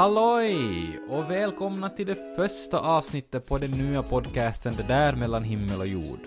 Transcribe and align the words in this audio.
Halloj 0.00 1.00
och 1.08 1.30
välkomna 1.30 1.88
till 1.88 2.06
det 2.06 2.36
första 2.36 2.78
avsnittet 2.78 3.46
på 3.46 3.58
den 3.58 3.70
nya 3.70 4.02
podcasten 4.02 4.74
Det 4.76 4.82
där 4.82 5.12
mellan 5.12 5.44
himmel 5.44 5.80
och 5.80 5.86
jord. 5.86 6.18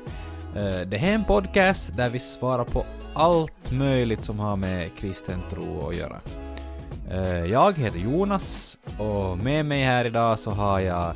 Eh, 0.55 0.87
det 0.87 0.97
här 0.97 1.09
är 1.09 1.15
en 1.15 1.25
podcast 1.25 1.97
där 1.97 2.09
vi 2.09 2.19
svarar 2.19 2.63
på 2.63 2.85
allt 3.13 3.71
möjligt 3.71 4.23
som 4.23 4.39
har 4.39 4.55
med 4.55 4.95
kristen 4.95 5.39
tro 5.49 5.89
att 5.89 5.95
göra. 5.95 6.21
Eh, 7.11 7.45
jag 7.45 7.77
heter 7.77 7.99
Jonas 7.99 8.77
och 8.99 9.37
med 9.37 9.65
mig 9.65 9.83
här 9.83 10.05
idag 10.05 10.39
så 10.39 10.51
har 10.51 10.79
jag 10.79 11.15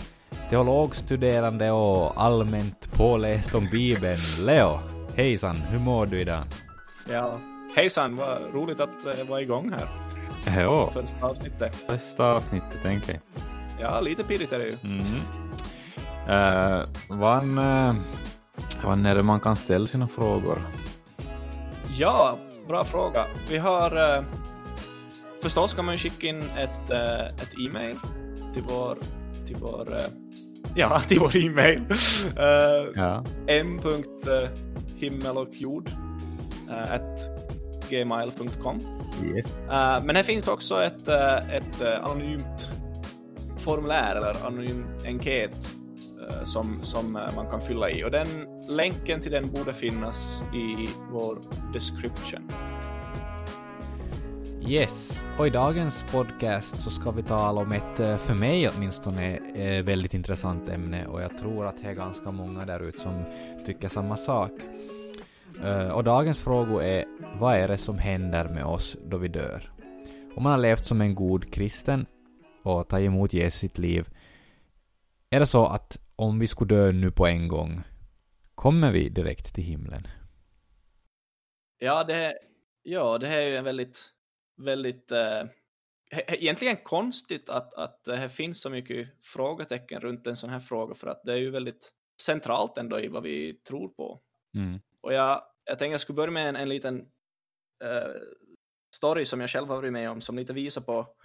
teologstuderande 0.50 1.72
och 1.72 2.22
allmänt 2.24 2.94
påläst 2.94 3.56
om 3.56 3.68
Bibeln, 3.72 4.22
Leo. 4.40 4.80
Hejsan, 5.16 5.56
hur 5.56 5.80
mår 5.80 6.06
du 6.06 6.20
idag? 6.20 6.44
Ja, 7.12 7.40
hejsan, 7.76 8.16
vad 8.16 8.54
roligt 8.54 8.80
att 8.80 9.06
eh, 9.06 9.28
vara 9.28 9.42
igång 9.42 9.72
här. 9.72 10.07
Jo, 10.58 10.90
Första 10.94 11.28
avsnittet. 11.28 11.76
första 11.76 12.32
avsnittet 12.36 12.82
tänker 12.84 13.12
jag. 13.14 13.22
Ja, 13.82 14.02
lite 14.02 14.24
pirrigt 14.24 14.54
är 14.54 14.60
det 14.60 14.66
ju. 14.66 14.74
Mm. 14.84 15.04
Uh, 16.30 16.86
vad, 17.10 17.44
uh, 17.44 17.94
vad 18.84 19.06
är 19.06 19.16
det 19.16 19.24
man 19.24 19.40
kan 19.40 19.56
ställa 19.56 19.88
sina 19.88 20.08
frågor? 20.08 20.62
Ja, 21.98 22.38
bra 22.68 22.84
fråga. 22.84 23.26
Vi 23.50 23.58
har... 23.58 24.18
Uh, 24.18 24.24
förstås 25.44 25.74
kan 25.74 25.86
man 25.86 25.94
ju 25.94 25.98
skicka 26.00 26.28
in 26.28 26.40
ett, 26.40 26.92
uh, 26.92 27.26
ett 27.26 27.54
e-mail 27.68 27.96
till 28.54 28.64
vår... 28.70 28.98
Till 29.46 29.56
vår 29.60 29.88
uh, 29.94 30.02
ja, 30.76 31.00
till 31.00 31.20
vår 31.20 31.36
e-mail. 31.38 31.80
Uh, 31.80 31.88
Ja. 32.96 33.24
m.himmel 33.48 35.38
och 35.38 35.50
jord 35.54 35.90
uh, 36.70 36.94
at 36.94 37.20
gmail.com. 37.90 38.80
Yes. 39.26 39.46
Uh, 39.46 40.06
men 40.06 40.16
här 40.16 40.24
finns 40.24 40.48
också 40.48 40.84
ett, 40.84 41.08
uh, 41.08 41.56
ett 41.56 41.82
uh, 41.82 42.12
anonymt 42.12 42.70
formulär 43.58 44.16
eller 44.16 44.46
anonym 44.46 44.86
enkät 45.06 45.72
uh, 46.22 46.44
som, 46.44 46.80
som 46.82 47.16
uh, 47.16 47.36
man 47.36 47.50
kan 47.50 47.62
fylla 47.62 47.90
i. 47.90 48.04
Och 48.04 48.12
den 48.12 48.28
länken 48.68 49.22
till 49.22 49.32
den 49.32 49.52
borde 49.52 49.74
finnas 49.74 50.44
i 50.54 50.90
vår 51.12 51.40
description. 51.74 52.52
Yes, 54.68 55.26
och 55.38 55.48
i 55.48 55.50
dagens 55.50 56.06
podcast 56.12 56.80
så 56.80 56.90
ska 56.90 57.12
vi 57.12 57.24
tala 57.24 57.62
om 57.62 57.72
ett, 57.72 58.00
eh, 58.00 58.18
för 58.18 58.34
mig 58.34 58.70
åtminstone, 58.70 59.38
eh, 59.56 59.84
väldigt 59.84 60.14
intressant 60.14 60.70
ämne 60.70 61.06
och 61.06 61.22
jag 61.22 61.38
tror 61.38 61.66
att 61.66 61.84
det 61.84 61.90
är 61.90 61.94
ganska 61.94 62.32
många 62.32 62.66
där 62.66 62.80
ute 62.80 63.00
som 63.00 63.24
tycker 63.66 63.88
samma 63.88 64.18
sak. 64.18 64.52
Eh, 65.64 65.90
Och 65.90 66.04
dagens 66.04 66.44
fråga 66.44 66.84
är, 66.84 67.06
vad 67.40 67.56
är 67.56 67.68
det 67.68 67.78
som 67.78 67.98
händer 67.98 68.50
med 68.50 68.66
oss 68.66 68.98
då 69.06 69.18
vi 69.18 69.28
dör? 69.28 69.72
Om 70.36 70.44
man 70.44 70.52
har 70.52 70.60
levt 70.60 70.86
som 70.86 71.02
en 71.02 71.16
god 71.16 71.54
kristen 71.54 72.06
och 72.64 72.90
tagit 72.90 73.08
emot 73.08 73.34
Jesus 73.34 73.60
sitt 73.60 73.78
liv, 73.78 74.08
är 75.30 75.40
det 75.40 75.48
så 75.48 75.66
att 75.66 75.98
om 76.16 76.40
vi 76.40 76.48
skulle 76.48 76.76
dö 76.76 76.92
nu 76.92 77.12
på 77.12 77.28
en 77.28 77.48
gång, 77.48 77.82
kommer 78.56 78.92
vi 78.92 79.10
direkt 79.10 79.56
till 79.56 79.64
himlen? 79.64 80.08
Ja, 81.80 82.04
det, 82.04 82.38
ja, 82.84 83.18
det 83.18 83.28
här 83.28 83.38
är 83.38 83.48
ju 83.48 83.56
en 83.56 83.64
väldigt, 83.64 84.10
väldigt 84.58 85.12
uh, 85.12 85.50
egentligen 86.28 86.78
konstigt 86.84 87.50
att, 87.50 87.74
att 87.74 88.04
det 88.04 88.30
finns 88.30 88.62
så 88.62 88.70
mycket 88.70 89.08
frågetecken 89.22 90.02
runt 90.02 90.28
en 90.28 90.36
sån 90.36 90.50
här 90.50 90.60
fråga 90.60 90.96
för 90.96 91.08
att 91.08 91.22
det 91.26 91.34
är 91.34 91.38
ju 91.38 91.52
väldigt 91.52 91.94
centralt 92.22 92.78
ändå 92.78 93.00
i 93.00 93.08
vad 93.08 93.24
vi 93.24 93.54
tror 93.54 93.88
på. 93.90 94.22
Mm. 94.56 94.80
Och 95.04 95.14
jag, 95.14 95.44
jag 95.64 95.80
tänkte 95.80 95.94
jag 95.94 96.02
skulle 96.02 96.16
börja 96.16 96.32
med 96.32 96.50
en, 96.50 96.56
en 96.56 96.70
liten 96.70 97.00
uh, 97.84 98.22
story 98.96 99.26
som 99.26 99.42
jag 99.42 99.50
själv 99.50 99.68
har 99.68 99.76
varit 99.76 99.94
med 99.94 100.10
om 100.10 100.22
som 100.22 100.36
lite 100.36 100.54
visar 100.54 100.82
på, 100.82 101.16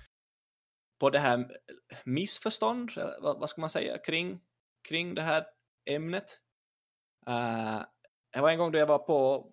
på 1.01 1.11
det 1.11 1.19
här 1.19 1.59
missförstånd, 2.05 2.91
eh, 2.97 3.11
vad, 3.21 3.41
vad 3.41 3.51
ska 3.51 3.61
man 3.61 3.71
säga, 3.71 3.99
kring, 3.99 4.41
kring 4.89 5.15
det 5.15 5.23
här 5.23 5.47
ämnet. 5.91 6.41
Uh, 7.29 7.83
det 8.33 8.41
var 8.41 8.51
en 8.51 8.59
gång 8.59 8.73
då 8.73 8.79
jag 8.79 8.87
var 8.87 8.99
på, 8.99 9.53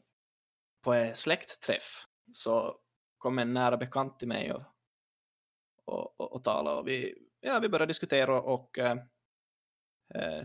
på 0.83 0.93
en 0.93 1.15
släktträff 1.15 2.05
så 2.33 2.79
kom 3.17 3.39
en 3.39 3.53
nära 3.53 3.77
bekant 3.77 4.19
till 4.19 4.27
mig 4.27 4.53
och, 4.53 4.63
och, 5.85 6.19
och, 6.19 6.33
och 6.33 6.43
talade 6.43 6.79
och 6.79 6.87
vi, 6.87 7.15
ja, 7.39 7.59
vi 7.59 7.69
började 7.69 7.89
diskutera 7.89 8.41
och 8.41 8.77
uh, 8.77 8.95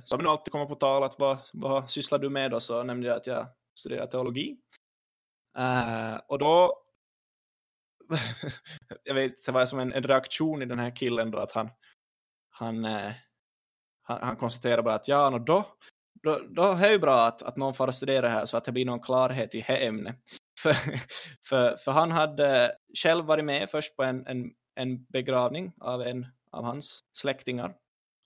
som 0.05 0.23
nu 0.23 0.29
alltid 0.29 0.53
kommer 0.53 0.67
på 0.67 0.75
tal 0.75 1.03
att 1.03 1.19
vad, 1.19 1.39
vad 1.53 1.91
sysslar 1.91 2.19
du 2.19 2.31
med 2.31 2.51
då 2.51 2.61
så 2.61 2.83
nämnde 2.83 3.09
jag 3.09 3.17
att 3.17 3.27
jag 3.27 3.47
studerar 3.75 4.07
teologi. 4.07 4.57
Uh, 5.59 6.21
och 6.29 6.39
då 6.39 6.81
jag 9.05 9.15
vet, 9.15 9.47
det 9.47 9.53
var 9.53 9.67
som 9.67 9.79
en, 9.79 9.93
en, 9.93 10.03
reaktion 10.03 10.63
i 10.63 10.67
den 10.67 10.79
här 10.79 10.97
killen 10.97 11.31
då 11.31 11.39
att 11.39 11.53
han 11.53 11.71
han, 12.51 12.85
uh, 12.85 13.13
han, 14.03 14.19
han 14.23 14.37
konstaterar 14.37 14.83
bara 14.83 14.95
att 14.95 15.09
ja, 15.09 15.31
no, 15.31 15.39
då, 15.39 15.65
då, 16.23 16.41
då 16.49 16.63
är 16.63 16.81
det 16.81 16.93
ju 16.93 16.99
bra 16.99 17.27
att, 17.27 17.43
att 17.43 17.57
någon 17.57 17.75
får 17.75 17.93
studera 17.93 18.29
här 18.29 18.47
så 18.47 18.57
att 18.57 18.65
det 18.65 18.73
blir 18.73 18.85
någon 18.85 19.01
klarhet 19.01 19.55
i 19.55 19.65
det 19.67 19.87
ämnet. 19.87 20.17
För, 20.61 20.77
för, 21.49 21.77
för 21.77 21.93
han 21.93 22.11
hade 22.11 22.77
själv 23.03 23.25
varit 23.25 23.45
med 23.45 23.71
först 23.71 23.97
på 23.97 24.03
en, 24.03 24.27
en, 24.27 24.51
en 24.75 25.05
begravning 25.05 25.73
av 25.81 26.03
en 26.03 26.27
av 26.51 26.65
hans 26.65 27.05
släktingar 27.13 27.75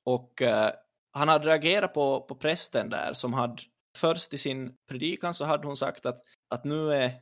och 0.04 0.42
uh, 0.42 0.70
han 1.12 1.28
hade 1.28 1.46
reagerat 1.46 1.94
på, 1.94 2.20
på 2.20 2.34
prästen 2.34 2.90
där 2.90 3.12
som 3.12 3.32
hade 3.32 3.62
först 3.98 4.34
i 4.34 4.38
sin 4.38 4.74
predikan 4.88 5.34
så 5.34 5.44
hade 5.44 5.66
hon 5.66 5.76
sagt 5.76 6.06
att, 6.06 6.20
att 6.48 6.64
nu 6.64 6.92
är 6.92 7.12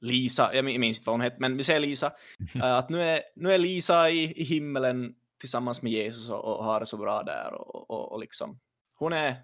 Lisa, 0.00 0.54
jag 0.54 0.64
minns 0.64 0.98
inte 0.98 1.06
vad 1.06 1.14
hon 1.14 1.20
hette, 1.20 1.36
men 1.40 1.56
vi 1.56 1.64
säger 1.64 1.80
Lisa, 1.80 2.12
uh, 2.56 2.64
att 2.64 2.88
nu 2.88 3.02
är, 3.02 3.22
nu 3.36 3.52
är 3.52 3.58
Lisa 3.58 4.10
i, 4.10 4.40
i 4.40 4.44
himmelen 4.44 5.14
tillsammans 5.40 5.82
med 5.82 5.92
Jesus 5.92 6.30
och, 6.30 6.44
och 6.44 6.64
har 6.64 6.80
det 6.80 6.86
så 6.86 6.96
bra 6.96 7.22
där 7.22 7.54
och, 7.54 7.90
och, 7.90 8.12
och 8.12 8.20
liksom, 8.20 8.60
hon 8.98 9.12
är, 9.12 9.36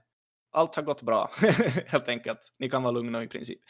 allt 0.52 0.74
har 0.74 0.82
gått 0.82 1.02
bra 1.02 1.30
helt 1.86 2.08
enkelt, 2.08 2.54
ni 2.58 2.70
kan 2.70 2.82
vara 2.82 2.92
lugna 2.92 3.22
i 3.22 3.28
princip. 3.28 3.60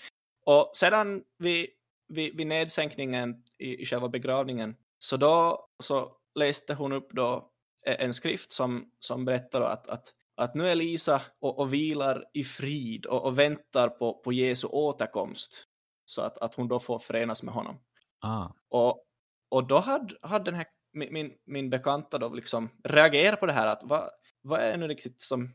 Och 0.46 0.70
sedan 0.74 1.22
vid, 1.38 1.66
vid, 2.08 2.36
vid 2.36 2.46
nedsänkningen 2.46 3.42
i, 3.58 3.82
i 3.82 3.86
själva 3.86 4.08
begravningen, 4.08 4.76
så 4.98 5.16
då 5.16 5.66
så 5.82 6.16
läste 6.34 6.74
hon 6.74 6.92
upp 6.92 7.10
då 7.12 7.52
en 7.86 8.14
skrift 8.14 8.50
som, 8.50 8.90
som 8.98 9.24
berättar 9.24 9.60
att, 9.60 9.86
att, 9.86 10.14
att 10.36 10.54
nu 10.54 10.68
är 10.68 10.74
Lisa 10.74 11.22
och, 11.40 11.58
och 11.58 11.74
vilar 11.74 12.24
i 12.32 12.44
frid 12.44 13.06
och, 13.06 13.24
och 13.24 13.38
väntar 13.38 13.88
på, 13.88 14.14
på 14.14 14.32
Jesu 14.32 14.66
återkomst 14.66 15.66
så 16.04 16.22
att, 16.22 16.38
att 16.38 16.54
hon 16.54 16.68
då 16.68 16.80
får 16.80 16.98
förenas 16.98 17.42
med 17.42 17.54
honom. 17.54 17.80
Ah. 18.20 18.46
Och, 18.68 19.04
och 19.50 19.66
då 19.66 19.78
hade, 19.78 20.14
hade 20.22 20.44
den 20.44 20.54
här, 20.54 20.66
min, 20.92 21.12
min, 21.12 21.32
min 21.46 21.70
bekanta 21.70 22.18
då 22.18 22.28
liksom 22.28 22.70
reagerat 22.84 23.40
på 23.40 23.46
det 23.46 23.52
här 23.52 23.66
att 23.66 23.80
vad, 23.84 24.10
vad 24.42 24.60
är 24.60 24.76
nu 24.76 24.88
riktigt 24.88 25.20
som 25.20 25.54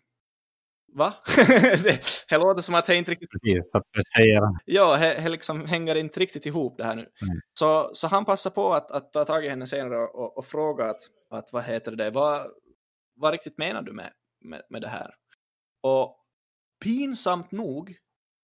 Va? 0.94 1.14
det, 1.84 2.02
det 2.30 2.38
låter 2.38 2.62
som 2.62 2.76
att 2.76 2.86
det 2.86 2.96
inte 2.96 3.12
riktigt... 3.12 3.30
Precis, 3.32 3.72
att 3.74 4.08
säga. 4.18 4.42
Ja, 4.66 4.98
det, 4.98 5.30
liksom 5.30 5.66
hänger 5.66 5.96
inte 5.96 6.20
riktigt 6.20 6.46
ihop 6.46 6.78
det 6.78 6.84
här 6.84 6.96
nu. 6.96 7.02
Mm. 7.02 7.40
Så, 7.54 7.90
så 7.94 8.08
han 8.08 8.26
passar 8.26 8.52
på 8.52 8.74
att, 8.74 8.92
att 8.92 9.14
ta 9.14 9.26
tag 9.26 9.46
i 9.46 9.50
henne 9.50 9.68
senare 9.68 9.98
och, 9.98 10.16
och, 10.16 10.38
och 10.38 10.46
fråga 10.46 10.90
att, 10.90 11.02
att 11.30 11.54
vad 11.54 11.64
heter 11.64 11.92
det, 11.92 12.12
vad, 12.12 12.48
vad 13.16 13.32
riktigt 13.32 13.58
menar 13.58 13.82
du 13.82 13.94
med, 13.94 14.12
med, 14.40 14.62
med 14.70 14.82
det 14.82 14.88
här? 14.88 15.16
Och 15.82 16.24
pinsamt 16.84 17.52
nog 17.52 17.98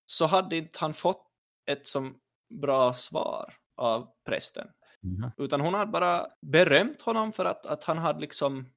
så 0.05 0.25
hade 0.25 0.57
inte 0.57 0.79
han 0.79 0.93
fått 0.93 1.27
ett 1.65 1.87
som 1.87 2.17
bra 2.61 2.93
svar 2.93 3.53
av 3.77 4.07
prästen. 4.25 4.67
Mm. 5.03 5.31
Utan 5.37 5.61
hon 5.61 5.73
hade 5.73 5.91
bara 5.91 6.27
berömt 6.41 7.01
honom 7.01 7.33
för 7.33 7.45
att, 7.45 7.65
att 7.65 7.83
han 7.83 7.97
hade 7.97 8.19
liksom 8.19 8.69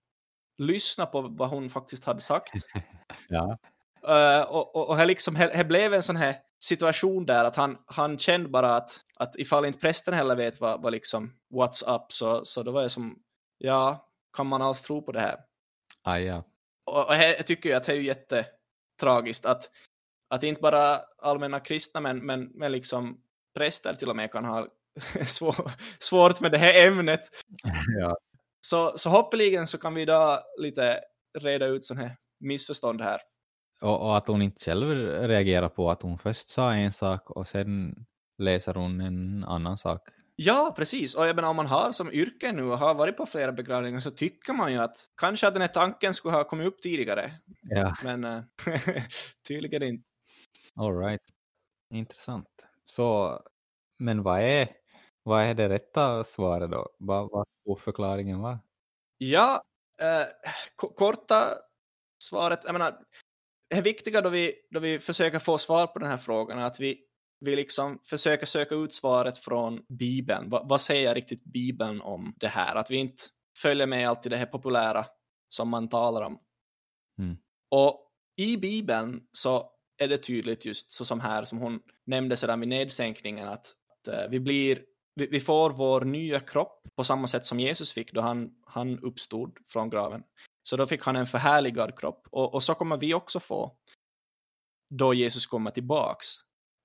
lyssnat 0.59 1.12
på 1.12 1.22
vad 1.22 1.50
hon 1.50 1.71
faktiskt 1.71 2.04
hade 2.04 2.21
sagt. 2.21 2.53
ja. 3.28 3.59
Uh, 4.09 4.50
och, 4.50 4.77
och, 4.77 4.88
och 4.88 4.97
här 4.97 5.06
liksom, 5.06 5.37
här, 5.37 5.50
här 5.50 5.65
blev 5.65 5.94
en 5.94 6.03
sån 6.03 6.16
här 6.16 6.37
situation 6.59 7.27
där 7.27 7.44
att 7.44 7.56
han, 7.56 7.78
han 7.87 8.19
kände 8.19 8.48
bara 8.48 8.77
att, 8.77 8.91
att 9.16 9.36
ifall 9.36 9.65
inte 9.65 9.78
prästen 9.78 10.15
heller 10.15 10.36
vet 10.36 10.60
vad, 10.60 10.83
vad 10.83 10.92
liksom 10.92 11.33
what's 11.54 11.97
up 11.97 12.13
så, 12.13 12.45
så 12.45 12.63
då 12.63 12.72
var 12.72 12.83
jag 12.83 12.91
som 12.91 13.18
ja, 13.59 14.09
kan 14.36 14.47
man 14.47 14.63
alls 14.63 14.83
tro 14.83 15.03
på 15.03 15.13
det 15.13 15.21
här? 15.21 15.36
Ah, 16.03 16.18
ja. 16.18 16.45
Och, 16.86 17.06
och 17.06 17.15
här, 17.15 17.34
jag 17.36 17.47
tycker 17.47 17.68
ju 17.68 17.74
att 17.74 17.84
det 17.84 17.92
är 17.92 17.97
ju 17.97 18.03
jättetragiskt 18.03 19.47
att, 19.47 19.71
att 20.28 20.42
inte 20.42 20.60
bara 20.60 21.00
allmänna 21.18 21.60
kristna 21.60 22.00
men, 22.00 22.27
men, 22.27 22.50
men 22.54 22.72
liksom 22.72 23.21
präster 23.54 23.94
till 23.94 24.10
och 24.10 24.16
med 24.16 24.33
kan 24.33 24.44
ha 24.44 24.68
svår, 25.27 25.72
svårt 25.98 26.41
med 26.41 26.53
det 26.53 26.59
här 26.59 26.86
ämnet. 26.86 27.21
ja. 28.00 28.16
Så, 28.60 28.92
så 28.97 29.10
hoppeligen 29.10 29.66
så 29.66 29.78
kan 29.78 29.94
vi 29.94 30.03
idag 30.03 30.41
lite 30.59 31.00
reda 31.38 31.66
ut 31.66 31.84
sån 31.84 31.98
här 31.98 32.16
missförstånd 32.41 33.00
här. 33.00 33.21
Och, 33.80 34.03
och, 34.03 34.16
att 34.16 34.28
hon 34.28 34.42
inte 34.42 34.65
själv 34.65 35.09
reagerar 35.28 35.68
på 35.68 35.91
att 35.91 36.03
hon 36.03 36.18
först 36.18 36.48
sa 36.48 36.74
en 36.74 36.92
sak 36.92 37.30
och 37.30 37.48
sen 37.48 37.94
läser 38.39 38.74
hon 38.74 39.00
en 39.00 39.44
annan 39.44 39.78
sak. 39.78 40.09
Ja, 40.36 40.74
precis. 40.77 41.15
Och 41.15 41.27
jag 41.27 41.36
menar, 41.36 41.48
om 41.48 41.56
man 41.56 41.66
har 41.66 41.92
som 41.92 42.12
yrke 42.12 42.53
nu 42.53 42.62
och 42.62 42.78
har 42.78 42.94
varit 42.94 43.16
på 43.16 43.27
flera 43.27 43.53
begravningar 43.53 44.00
så 44.00 44.10
tycker 44.10 44.53
man 44.53 44.72
ju 44.72 44.78
att 44.78 45.10
kanske 45.16 45.48
att 45.48 45.54
den 45.54 45.60
här 45.60 45.68
tanken 45.68 46.15
skulle 46.15 46.34
ha 46.34 46.44
kommit 46.44 46.66
upp 46.66 46.83
tidigare. 46.83 47.33
Ja. 47.62 47.97
Men 48.04 48.24
äh, 48.24 48.42
tydligen 49.48 49.83
inte. 49.83 50.09
All 50.74 50.98
right. 50.98 51.22
Intressant. 51.94 52.48
Så, 52.84 53.41
men 53.98 54.22
vad 54.22 54.41
är, 54.41 54.68
vad 55.22 55.42
är 55.42 55.54
det 55.54 55.68
rätta 55.68 56.24
svaret 56.24 56.71
då? 56.71 56.89
Vad, 56.98 57.30
vad 57.30 57.47
skulle 57.48 57.77
förklaringen 57.77 58.41
vara? 58.41 58.59
Ja, 59.18 59.62
eh, 60.00 60.27
korta 60.77 61.48
svaret, 62.22 62.60
jag 62.65 62.72
menar, 62.72 62.98
det 63.68 63.80
viktiga 63.80 64.21
då 64.21 64.28
vi, 64.28 64.54
då 64.71 64.80
vi 64.80 64.98
försöker 64.98 65.39
få 65.39 65.59
svar 65.59 65.86
på 65.86 65.98
den 65.98 66.09
här 66.09 66.18
frågan 66.18 66.59
är 66.59 66.65
att 66.65 66.80
vi, 66.80 67.00
vi 67.41 67.56
liksom 67.56 67.98
försöker 68.03 68.47
söka 68.47 68.74
ut 68.74 68.94
svaret 68.94 69.38
från 69.38 69.83
Bibeln. 69.88 70.50
Va, 70.50 70.62
vad 70.68 70.80
säger 70.80 71.15
riktigt 71.15 71.44
Bibeln 71.44 72.00
om 72.00 72.34
det 72.36 72.48
här? 72.48 72.77
Att 72.77 72.91
vi 72.91 72.97
inte 72.97 73.24
följer 73.59 73.86
med 73.86 74.09
alltid 74.09 74.33
det 74.33 74.36
här 74.36 74.47
populära 74.47 75.06
som 75.48 75.68
man 75.68 75.88
talar 75.88 76.22
om. 76.22 76.38
Mm. 77.18 77.36
Och 77.71 78.12
i 78.36 78.56
Bibeln 78.56 79.21
så 79.33 79.71
är 79.98 80.09
det 80.09 80.18
tydligt 80.18 80.65
just 80.65 80.92
så 80.92 81.04
som 81.04 81.21
här 81.21 81.44
som 81.44 81.59
hon 81.59 81.80
nämnde 82.06 82.36
sedan 82.36 82.60
vid 82.60 82.68
nedsänkningen 82.68 83.48
att, 83.48 83.72
att 83.89 84.15
uh, 84.15 84.30
vi 84.30 84.41
blir 84.41 84.82
vi, 85.15 85.27
vi, 85.27 85.41
får 85.41 85.71
vår 85.71 86.00
nya 86.00 86.41
kropp 86.41 86.89
på 86.97 87.04
samma 87.04 87.27
sätt 87.27 87.47
som 87.47 87.60
Jesus 87.60 87.92
fick 87.92 88.12
då 88.12 88.21
han, 88.21 88.50
han 88.66 88.98
uppstod 88.98 89.59
från 89.66 89.91
graven. 89.91 90.22
Så 90.62 90.77
då 90.77 90.86
fick 90.86 91.03
han 91.03 91.16
en 91.16 91.27
förhärligad 91.27 91.98
kropp 91.98 92.28
och, 92.30 92.54
och 92.54 92.62
så 92.62 92.74
kommer 92.74 92.97
vi 92.97 93.15
också 93.15 93.41
få 93.41 93.77
då 94.91 95.15
Jesus 95.15 95.47
kommer 95.47 95.71
tillbaks. 95.71 96.27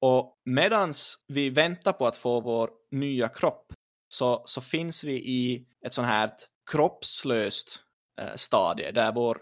Och 0.01 0.42
medans 0.45 1.25
vi 1.27 1.50
väntar 1.50 1.94
på 1.94 2.07
att 2.07 2.15
få 2.15 2.42
vår 2.42 2.69
nya 2.92 3.30
kropp 3.30 3.74
så, 4.07 4.44
så 4.45 4.62
finns 4.62 5.03
vi 5.03 5.13
i 5.13 5.68
ett 5.86 5.94
sånt 5.94 6.07
här 6.07 6.31
kroppslöst 6.71 7.83
eh, 8.21 8.36
stadie 8.36 8.92
där 8.92 9.12
vår, 9.12 9.42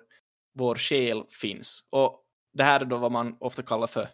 vår 0.53 0.75
själ 0.75 1.23
finns. 1.41 1.83
Och 1.89 2.25
det 2.53 2.63
här 2.63 2.79
är 2.79 2.85
då 2.85 2.97
vad 2.97 3.11
man 3.11 3.37
ofta 3.39 3.61
kallar 3.61 3.87
för 3.87 4.09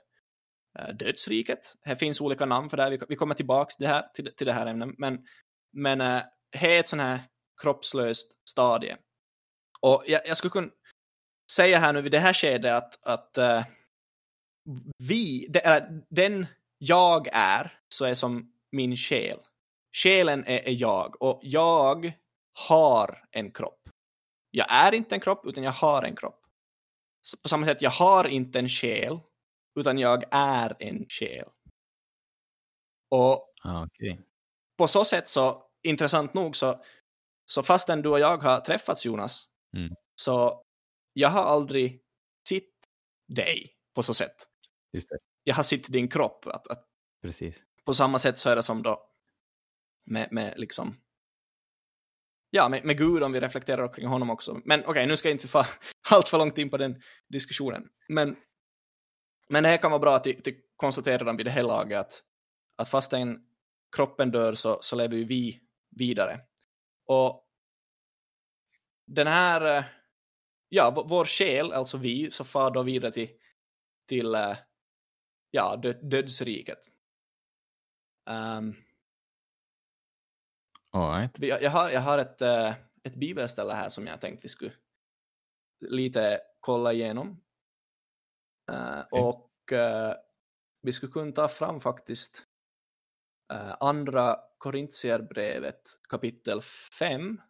eh, 0.79 0.95
dödsriket. 0.95 1.75
Här 1.81 1.95
finns 1.95 2.21
olika 2.21 2.45
namn 2.45 2.69
för 2.69 2.77
det 2.77 2.83
här. 2.83 2.91
Vi, 2.91 2.99
vi 3.09 3.15
kommer 3.15 3.35
tillbaks 3.35 3.77
det 3.77 3.87
här, 3.87 4.03
till, 4.13 4.35
till 4.35 4.47
det 4.47 4.53
här 4.53 4.65
ämnet. 4.65 4.89
Men, 4.97 5.25
men 5.73 6.01
eh, 6.01 6.21
det 6.51 6.75
är 6.75 6.79
ett 6.79 6.87
sånt 6.87 7.01
här 7.01 7.19
kroppslöst 7.61 8.31
stadie. 8.49 8.97
Och 9.81 10.03
jag, 10.07 10.27
jag 10.27 10.37
skulle 10.37 10.51
kunna 10.51 10.71
säga 11.51 11.79
här 11.79 11.93
nu 11.93 12.01
vid 12.01 12.11
det 12.11 12.19
här 12.19 12.33
skedet 12.33 12.73
att, 12.73 13.03
att 13.03 13.37
eh, 13.37 13.65
vi, 14.97 15.47
äh, 15.63 15.83
den 16.09 16.45
jag 16.77 17.27
är, 17.31 17.79
så 17.87 18.05
är 18.05 18.15
som 18.15 18.53
min 18.71 18.97
själ. 18.97 19.39
Själen 20.03 20.45
är, 20.45 20.59
är 20.59 20.81
jag 20.81 21.21
och 21.21 21.39
jag 21.43 22.13
har 22.53 23.27
en 23.31 23.51
kropp. 23.51 23.89
Jag 24.51 24.67
är 24.71 24.93
inte 24.93 25.15
en 25.15 25.21
kropp, 25.21 25.45
utan 25.45 25.63
jag 25.63 25.71
har 25.71 26.03
en 26.03 26.15
kropp. 26.15 26.41
Så 27.21 27.37
på 27.37 27.49
samma 27.49 27.65
sätt, 27.65 27.81
jag 27.81 27.89
har 27.89 28.27
inte 28.27 28.59
en 28.59 28.69
själ, 28.69 29.19
utan 29.79 29.97
jag 29.97 30.23
är 30.31 30.75
en 30.79 31.05
själ. 31.09 31.49
Och 33.09 33.53
ah, 33.63 33.85
okay. 33.85 34.17
på 34.77 34.87
så 34.87 35.05
sätt 35.05 35.27
så, 35.27 35.63
intressant 35.83 36.33
nog, 36.33 36.55
så, 36.55 36.83
så 37.45 37.63
fastän 37.63 38.01
du 38.01 38.09
och 38.09 38.19
jag 38.19 38.37
har 38.37 38.59
träffats 38.59 39.05
Jonas, 39.05 39.49
Mm. 39.75 39.95
Så 40.21 40.63
jag 41.13 41.29
har 41.29 41.43
aldrig 41.43 42.01
sett 42.49 42.63
dig 43.27 43.75
på 43.95 44.03
så 44.03 44.13
sätt. 44.13 44.47
Jag 45.43 45.55
har 45.55 45.63
sett 45.63 45.91
din 45.91 46.07
kropp. 46.07 46.47
Att, 46.47 46.67
att 46.67 46.85
Precis. 47.21 47.63
På 47.85 47.93
samma 47.93 48.19
sätt 48.19 48.37
så 48.37 48.49
är 48.49 48.55
det 48.55 48.63
som 48.63 48.83
då 48.83 49.09
med, 50.05 50.27
med 50.31 50.53
liksom 50.57 50.95
ja, 52.55 52.69
med, 52.69 52.85
med 52.85 52.97
Gud 52.97 53.23
om 53.23 53.31
vi 53.31 53.39
reflekterar 53.39 53.93
kring 53.93 54.07
honom 54.07 54.29
också. 54.29 54.61
Men 54.65 54.79
okej, 54.79 54.89
okay, 54.89 55.05
nu 55.05 55.17
ska 55.17 55.27
jag 55.27 55.35
inte 55.35 55.47
få 55.47 55.65
allt 56.09 56.27
för 56.27 56.37
långt 56.37 56.57
in 56.57 56.69
på 56.69 56.77
den 56.77 57.01
diskussionen. 57.29 57.87
Men, 58.09 58.35
men 59.49 59.63
det 59.63 59.69
här 59.69 59.77
kan 59.77 59.91
vara 59.91 59.99
bra 59.99 60.15
att, 60.15 60.27
att 60.27 60.53
konstatera 60.75 61.33
vid 61.33 61.45
det 61.45 61.51
här 61.51 61.63
laget 61.63 61.99
att, 61.99 62.23
att 62.77 62.89
fastän 62.89 63.39
kroppen 63.95 64.31
dör 64.31 64.53
så, 64.53 64.77
så 64.81 64.95
lever 64.95 65.17
ju 65.17 65.25
vi 65.25 65.61
vidare. 65.95 66.39
Och 67.07 67.45
den 69.07 69.27
här, 69.27 69.77
eh, 69.77 69.83
ja, 70.69 71.05
vår 71.07 71.25
själ, 71.25 71.71
alltså 71.71 71.97
vi, 71.97 72.31
så 72.31 72.43
far 72.43 72.71
då 72.71 72.83
vidare 72.83 73.11
till, 73.11 73.29
till 74.07 74.35
eh, 74.35 74.57
ja, 75.51 75.75
dö 75.75 75.93
dödsriket. 75.93 76.91
Um, 78.29 78.75
right. 80.93 81.39
jag, 81.39 81.71
har, 81.71 81.89
jag 81.89 82.01
har 82.01 82.17
ett, 82.17 82.41
eh, 82.41 82.73
ett 83.03 83.15
bibelställe 83.15 83.73
här 83.73 83.89
som 83.89 84.07
jag 84.07 84.21
tänkte 84.21 84.45
vi 84.45 84.49
skulle 84.49 84.73
lite 85.79 86.41
kolla 86.59 86.93
igenom. 86.93 87.41
Uh, 88.71 88.99
okay. 88.99 89.21
Och 89.21 89.51
uh, 89.71 90.13
vi 90.81 90.93
skulle 90.93 91.11
kunna 91.11 91.31
ta 91.31 91.47
fram 91.47 91.79
faktiskt 91.79 92.47
uh, 93.53 93.75
andra 93.79 94.39
Korintierbrevet 94.57 95.99
kapitel 96.09 96.61
5 96.61 97.41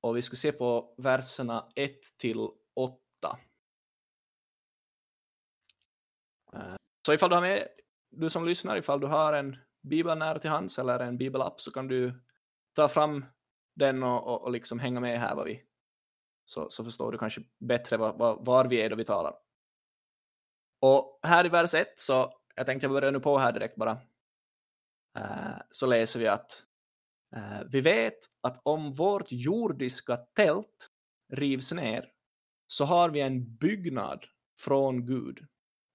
och 0.00 0.16
vi 0.16 0.22
ska 0.22 0.36
se 0.36 0.52
på 0.52 0.94
verserna 0.96 1.72
1 1.74 2.18
till 2.18 2.48
8. 2.74 3.38
Eh, 6.45 6.45
Eh, 6.56 6.76
så 7.06 7.14
ifall 7.14 7.30
du 7.30 7.36
har 7.36 7.42
med, 7.42 7.68
du 8.10 8.30
som 8.30 8.44
lyssnar, 8.44 8.76
ifall 8.76 9.00
du 9.00 9.06
har 9.06 9.32
en 9.32 9.56
bibel 9.82 10.18
nära 10.18 10.38
till 10.38 10.50
hands 10.50 10.78
eller 10.78 10.98
en 10.98 11.18
bibelapp 11.18 11.60
så 11.60 11.70
kan 11.70 11.88
du 11.88 12.22
ta 12.76 12.88
fram 12.88 13.24
den 13.76 14.02
och, 14.02 14.26
och, 14.26 14.42
och 14.42 14.50
liksom 14.50 14.78
hänga 14.78 15.00
med 15.00 15.20
här 15.20 15.34
vad 15.34 15.46
vi 15.46 15.62
så, 16.44 16.70
så 16.70 16.84
förstår 16.84 17.12
du 17.12 17.18
kanske 17.18 17.42
bättre 17.60 17.96
var, 17.96 18.12
var, 18.12 18.36
var 18.40 18.64
vi 18.64 18.76
är 18.76 18.90
då 18.90 18.96
vi 18.96 19.04
talar. 19.04 19.34
Och 20.80 21.18
här 21.22 21.46
i 21.46 21.48
vers 21.48 21.74
1 21.74 22.00
så 22.00 22.32
jag 22.54 22.66
tänkte 22.66 22.84
jag 22.84 22.92
börjar 22.92 23.12
nu 23.12 23.20
på 23.20 23.38
här 23.38 23.52
direkt 23.52 23.76
bara. 23.76 23.98
eh, 25.18 25.56
så 25.70 25.86
läser 25.86 26.20
vi 26.20 26.28
att 26.28 26.66
Eh, 27.36 27.62
vi 27.70 27.80
vet 27.80 28.18
att 28.40 28.60
om 28.62 28.92
vårt 28.92 29.32
jordiska 29.32 30.16
tält 30.16 30.90
rivs 31.32 31.72
ner 31.72 32.12
så 32.66 32.84
har 32.84 33.10
vi 33.10 33.20
en 33.20 33.56
byggnad 33.56 34.24
från 34.58 35.06
Gud. 35.06 35.46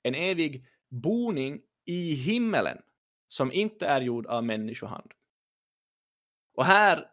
En 0.03 0.15
evig 0.15 0.65
boning 0.89 1.62
i 1.86 2.13
himmelen 2.13 2.77
som 3.27 3.51
inte 3.51 3.86
är 3.86 4.01
gjord 4.01 4.25
av 4.25 4.44
människohand. 4.44 5.12
Och 6.57 6.65
här, 6.65 7.07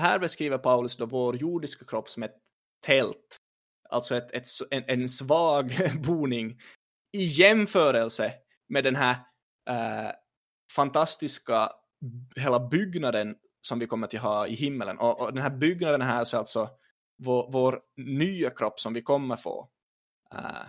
här 0.00 0.18
beskriver 0.18 0.58
Paulus 0.58 0.96
då 0.96 1.06
vår 1.06 1.36
jordiska 1.36 1.84
kropp 1.84 2.08
som 2.08 2.22
ett 2.22 2.36
tält, 2.82 3.40
alltså 3.88 4.16
ett, 4.16 4.32
ett, 4.32 4.44
en, 4.70 4.84
en 4.86 5.08
svag 5.08 5.72
boning 6.06 6.60
i 7.12 7.24
jämförelse 7.24 8.32
med 8.68 8.84
den 8.84 8.96
här 8.96 9.16
eh, 9.70 10.12
fantastiska 10.70 11.72
hela 12.36 12.60
byggnaden 12.60 13.36
som 13.60 13.78
vi 13.78 13.86
kommer 13.86 14.06
att 14.06 14.14
ha 14.14 14.46
i 14.46 14.54
himmelen. 14.54 14.98
Och, 14.98 15.20
och 15.20 15.32
den 15.32 15.42
här 15.42 15.50
byggnaden 15.50 16.02
här 16.02 16.24
så 16.24 16.38
alltså 16.38 16.70
vår, 17.16 17.50
vår 17.52 17.80
nya 17.96 18.50
kropp 18.50 18.80
som 18.80 18.94
vi 18.94 19.02
kommer 19.02 19.36
få 19.36 19.68
uh, 20.34 20.66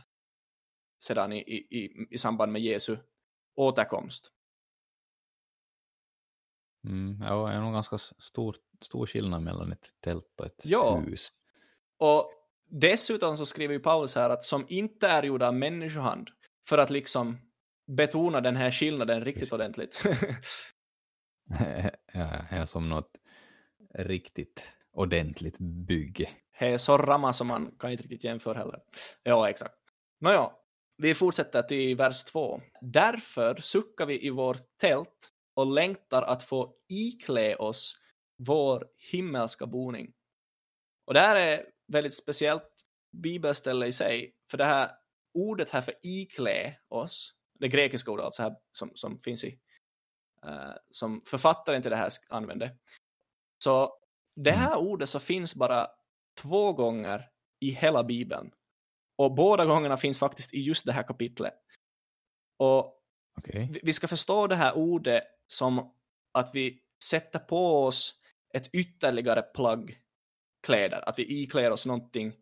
sedan 1.06 1.34
i, 1.34 1.40
i, 1.40 2.08
i 2.10 2.18
samband 2.18 2.52
med 2.52 2.62
Jesu 2.62 2.98
återkomst. 3.56 4.32
Mm, 6.88 7.22
ja, 7.22 7.48
det 7.48 7.54
är 7.54 7.62
nog 7.62 7.74
ganska 7.74 7.98
stor, 7.98 8.56
stor 8.82 9.06
skillnad 9.06 9.42
mellan 9.42 9.72
ett 9.72 9.90
tält 10.00 10.40
och 10.40 10.46
ett 10.46 10.62
ja. 10.64 11.00
hus. 11.00 11.30
Och 12.00 12.32
dessutom 12.70 13.38
så 13.38 13.46
skriver 13.46 13.74
ju 13.74 13.80
Paulus 13.80 14.16
här 14.16 14.30
att 14.30 14.44
som 14.44 14.66
inte 14.70 15.08
är 15.08 15.24
gjorda 15.24 15.48
av 15.48 15.56
människohand 15.56 16.30
för 16.70 16.78
att 16.78 16.90
liksom 16.90 17.38
betona 17.88 18.42
den 18.42 18.56
här 18.56 18.72
skillnaden 18.72 19.26
riktigt 19.26 19.54
ordentligt. 19.54 20.04
ja, 22.14 22.28
är 22.50 22.66
som 22.66 22.90
något 22.90 23.12
riktigt 23.94 24.72
ordentligt 24.92 25.58
bygge. 25.60 26.30
Det 26.60 26.74
är 26.74 26.78
så 26.78 26.98
ramma 26.98 27.34
som 27.34 27.48
man 27.48 27.76
kan 27.80 27.92
inte 27.92 28.04
riktigt 28.04 28.24
jämföra 28.24 28.58
heller. 28.58 28.80
Ja, 29.24 29.50
exakt. 29.50 29.76
Nåja, 30.20 30.52
vi 30.98 31.16
fortsätter 31.16 31.62
till 31.62 31.96
vers 31.96 32.24
2. 32.24 32.62
Därför 32.82 33.56
suckar 33.56 34.06
vi 34.06 34.26
i 34.26 34.30
vårt 34.30 34.78
tält 34.78 35.32
och 35.54 35.74
längtar 35.74 36.22
att 36.22 36.44
få 36.44 36.76
iklä 36.88 37.56
oss 37.56 37.96
vår 38.38 38.88
himmelska 39.12 39.66
boning. 39.66 40.14
Och 41.06 41.14
det 41.14 41.20
här 41.20 41.36
är 41.36 41.66
väldigt 41.88 42.16
speciellt 42.16 42.72
bibelställe 43.12 43.88
i 43.88 43.94
sig, 43.94 44.36
för 44.52 44.58
det 44.58 44.66
här 44.66 44.92
ordet 45.34 45.70
här 45.70 45.82
för 45.82 45.94
iklä 46.04 46.78
oss, 46.90 47.34
det 47.60 47.68
grekiska 47.68 48.12
ordet 48.12 48.26
alltså 48.26 48.44
här 48.44 48.56
som, 48.72 48.92
som 48.94 49.20
finns 49.20 49.44
i 49.44 49.60
uh, 50.46 50.74
som 50.92 51.22
författaren 51.26 51.82
till 51.82 51.92
det 51.92 51.98
här 51.98 52.10
använde. 52.30 52.78
Så 53.64 54.00
det 54.36 54.52
mm. 54.52 54.62
här 54.62 54.78
ordet 54.78 55.10
så 55.10 55.20
finns 55.20 55.56
bara 55.56 55.88
två 56.42 56.74
gånger 56.74 57.30
i 57.60 57.70
hela 57.72 58.04
bibeln. 58.04 58.52
Och 59.18 59.36
båda 59.36 59.66
gångerna 59.66 59.98
finns 59.98 60.20
faktiskt 60.20 60.54
i 60.54 60.62
just 60.62 60.86
det 60.86 60.92
här 60.92 61.04
kapitlet. 61.04 61.54
Och 62.58 63.02
okay. 63.38 63.70
vi 63.84 63.94
ska 63.94 64.08
förstå 64.08 64.48
det 64.48 64.56
här 64.56 64.78
ordet 64.78 65.24
som 65.48 65.94
att 66.32 66.50
vi 66.54 66.82
sätter 67.04 67.40
på 67.40 67.86
oss 67.86 68.14
ett 68.54 68.70
ytterligare 68.74 69.42
plagg 69.42 70.00
kläder, 70.64 71.10
att 71.10 71.20
vi 71.20 71.42
iklär 71.42 71.72
oss 71.72 71.86
någonting 71.86 72.34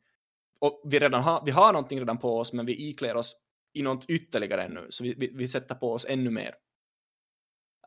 och 0.60 0.82
vi, 0.86 1.00
redan 1.00 1.24
har, 1.24 1.46
vi 1.46 1.52
har 1.52 1.74
någonting 1.74 2.00
redan 2.00 2.18
på 2.18 2.40
oss 2.40 2.54
men 2.54 2.66
vi 2.66 2.90
iklär 2.90 3.16
oss 3.16 3.36
i 3.74 3.82
något 3.82 4.10
ytterligare 4.10 4.64
ännu, 4.64 4.88
så 4.90 5.04
vi, 5.04 5.14
vi, 5.18 5.32
vi 5.34 5.48
sätter 5.48 5.76
på 5.76 5.94
oss 5.94 6.06
ännu 6.10 6.30
mer. 6.30 6.56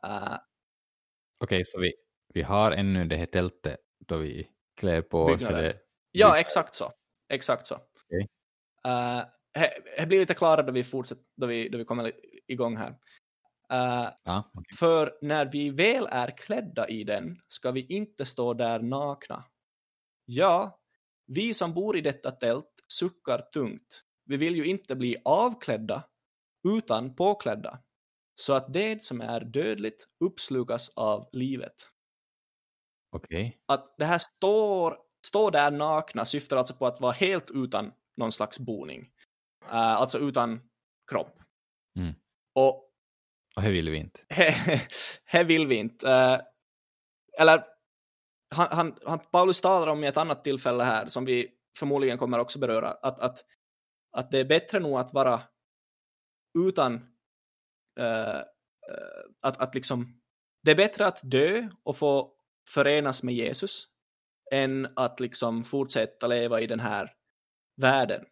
Uh, 0.05 0.23
Okej, 0.23 0.37
okay, 1.41 1.63
så 1.65 1.79
vi, 1.79 1.93
vi 2.33 2.41
har 2.41 2.71
ännu 2.71 3.05
det 3.05 3.15
här 3.15 3.25
tältet 3.25 3.77
då 4.07 4.17
vi 4.17 4.47
klär 4.79 5.01
på 5.01 5.19
oss. 5.19 5.39
Byggnader. 5.39 5.57
eller- 5.63 5.73
Ja, 6.11 6.25
Byggnader. 6.25 6.39
exakt 6.39 6.75
så. 6.75 6.91
Exakt 7.29 7.67
så. 7.67 7.79
Det 8.87 9.73
det 9.97 10.05
blir 10.07 10.19
lite 10.19 10.33
klarare 10.33 10.65
då 10.65 10.71
vi 10.71 10.83
fortsätter, 10.83 11.23
då 11.37 11.47
vi, 11.47 11.69
då 11.69 11.77
vi 11.77 11.85
kommer 11.85 12.11
igång 12.47 12.77
här. 12.77 12.89
Eh, 13.71 14.09
Ja, 14.23 14.51
okej. 14.53 14.77
för 14.79 15.17
när 15.21 15.45
vi 15.51 15.69
väl 15.69 16.07
är 16.11 16.37
klädda 16.37 16.87
i 16.89 17.03
den 17.03 17.41
ska 17.47 17.71
vi 17.71 17.85
inte 17.85 18.25
stå 18.25 18.53
där 18.53 18.79
nakna. 18.79 19.43
Ja, 20.25 20.79
vi 21.25 21.53
som 21.53 21.73
bor 21.73 21.97
i 21.97 22.01
detta 22.01 22.31
tält 22.31 22.71
suckar 22.87 23.37
tungt. 23.37 24.03
Vi 24.25 24.37
vill 24.37 24.55
ju 24.55 24.65
inte 24.65 24.95
bli 24.95 25.17
avklädda, 25.25 26.03
utan 26.67 27.15
påklädda, 27.15 27.79
så 28.35 28.53
att 28.53 28.73
det 28.73 29.03
som 29.03 29.21
är 29.21 29.39
dödligt 29.39 30.07
uppslukas 30.25 30.89
av 30.95 31.29
livet. 31.31 31.89
Okej. 33.11 33.57
Att 33.65 33.95
det 33.97 34.05
här 34.05 34.17
står, 34.17 34.97
står 35.27 35.51
där 35.51 35.71
nakna 35.71 36.25
syftar 36.25 36.57
alltså 36.57 36.73
på 36.73 36.85
att 36.85 37.01
vara 37.01 37.11
helt 37.11 37.51
utan 37.53 37.91
någon 38.17 38.31
slags 38.31 38.59
boning. 38.59 39.11
Eh, 39.65 39.75
alltså 39.75 40.19
utan 40.19 40.61
kropp. 41.11 41.39
Mm. 41.99 42.13
Och 42.55 42.83
Och 43.55 43.61
det 43.61 43.71
vill 43.71 43.89
vi 43.89 43.97
inte. 43.97 44.19
här 45.25 45.43
vill 45.43 45.67
vi 45.67 45.75
inte. 45.75 46.09
Eh, 46.09 46.39
eller, 47.39 47.63
han, 48.55 48.67
han, 48.71 48.97
han, 49.05 49.19
Paulus 49.31 49.61
talar 49.61 49.87
om 49.87 50.03
i 50.03 50.07
ett 50.07 50.17
annat 50.17 50.43
tillfälle 50.43 50.83
här, 50.83 51.07
som 51.07 51.25
vi 51.25 51.47
förmodligen 51.79 52.17
kommer 52.17 52.39
också 52.39 52.59
beröra, 52.59 52.91
att, 52.91 53.19
att, 53.19 53.45
att 54.11 54.31
det 54.31 54.39
är 54.39 54.45
bättre 54.45 54.79
nog 54.79 54.99
att 54.99 55.13
vara 55.13 55.41
utan, 56.59 56.93
eh, 57.99 58.41
att, 59.41 59.61
att 59.61 59.75
liksom, 59.75 60.21
det 60.63 60.71
är 60.71 60.75
bättre 60.75 61.07
att 61.07 61.19
dö 61.23 61.69
och 61.83 61.97
få 61.97 62.33
förenas 62.69 63.23
med 63.23 63.35
Jesus, 63.35 63.87
än 64.51 64.93
att 64.95 65.19
liksom 65.19 65.63
fortsätta 65.63 66.27
leva 66.27 66.61
i 66.61 66.67
den 66.67 66.79
här 66.79 67.16
världen. 67.81 68.25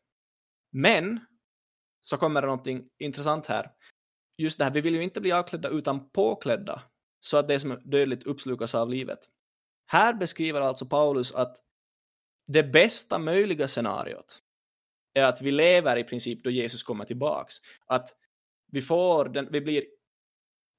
Men, 0.71 1.19
så 2.01 2.17
kommer 2.17 2.41
det 2.41 2.47
någonting 2.47 2.89
intressant 2.99 3.45
här 3.45 3.71
just 4.37 4.57
det 4.57 4.63
här, 4.63 4.71
vi 4.71 4.81
vill 4.81 4.95
ju 4.95 5.03
inte 5.03 5.21
bli 5.21 5.31
avklädda 5.31 5.69
utan 5.69 6.09
påklädda, 6.09 6.81
så 7.19 7.37
att 7.37 7.47
det 7.47 7.59
som 7.59 7.71
är 7.71 7.77
dödligt 7.77 8.23
uppslukas 8.23 8.75
av 8.75 8.89
livet. 8.89 9.19
Här 9.87 10.13
beskriver 10.13 10.61
alltså 10.61 10.85
Paulus 10.85 11.31
att 11.31 11.57
det 12.47 12.63
bästa 12.63 13.19
möjliga 13.19 13.67
scenariot 13.67 14.39
är 15.13 15.23
att 15.23 15.41
vi 15.41 15.51
lever 15.51 15.97
i 15.97 16.03
princip 16.03 16.43
då 16.43 16.49
Jesus 16.49 16.83
kommer 16.83 17.05
tillbaks. 17.05 17.55
Att 17.85 18.09
vi 18.71 18.81
får 18.81 19.29
den, 19.29 19.47
vi 19.51 19.61
blir, 19.61 19.83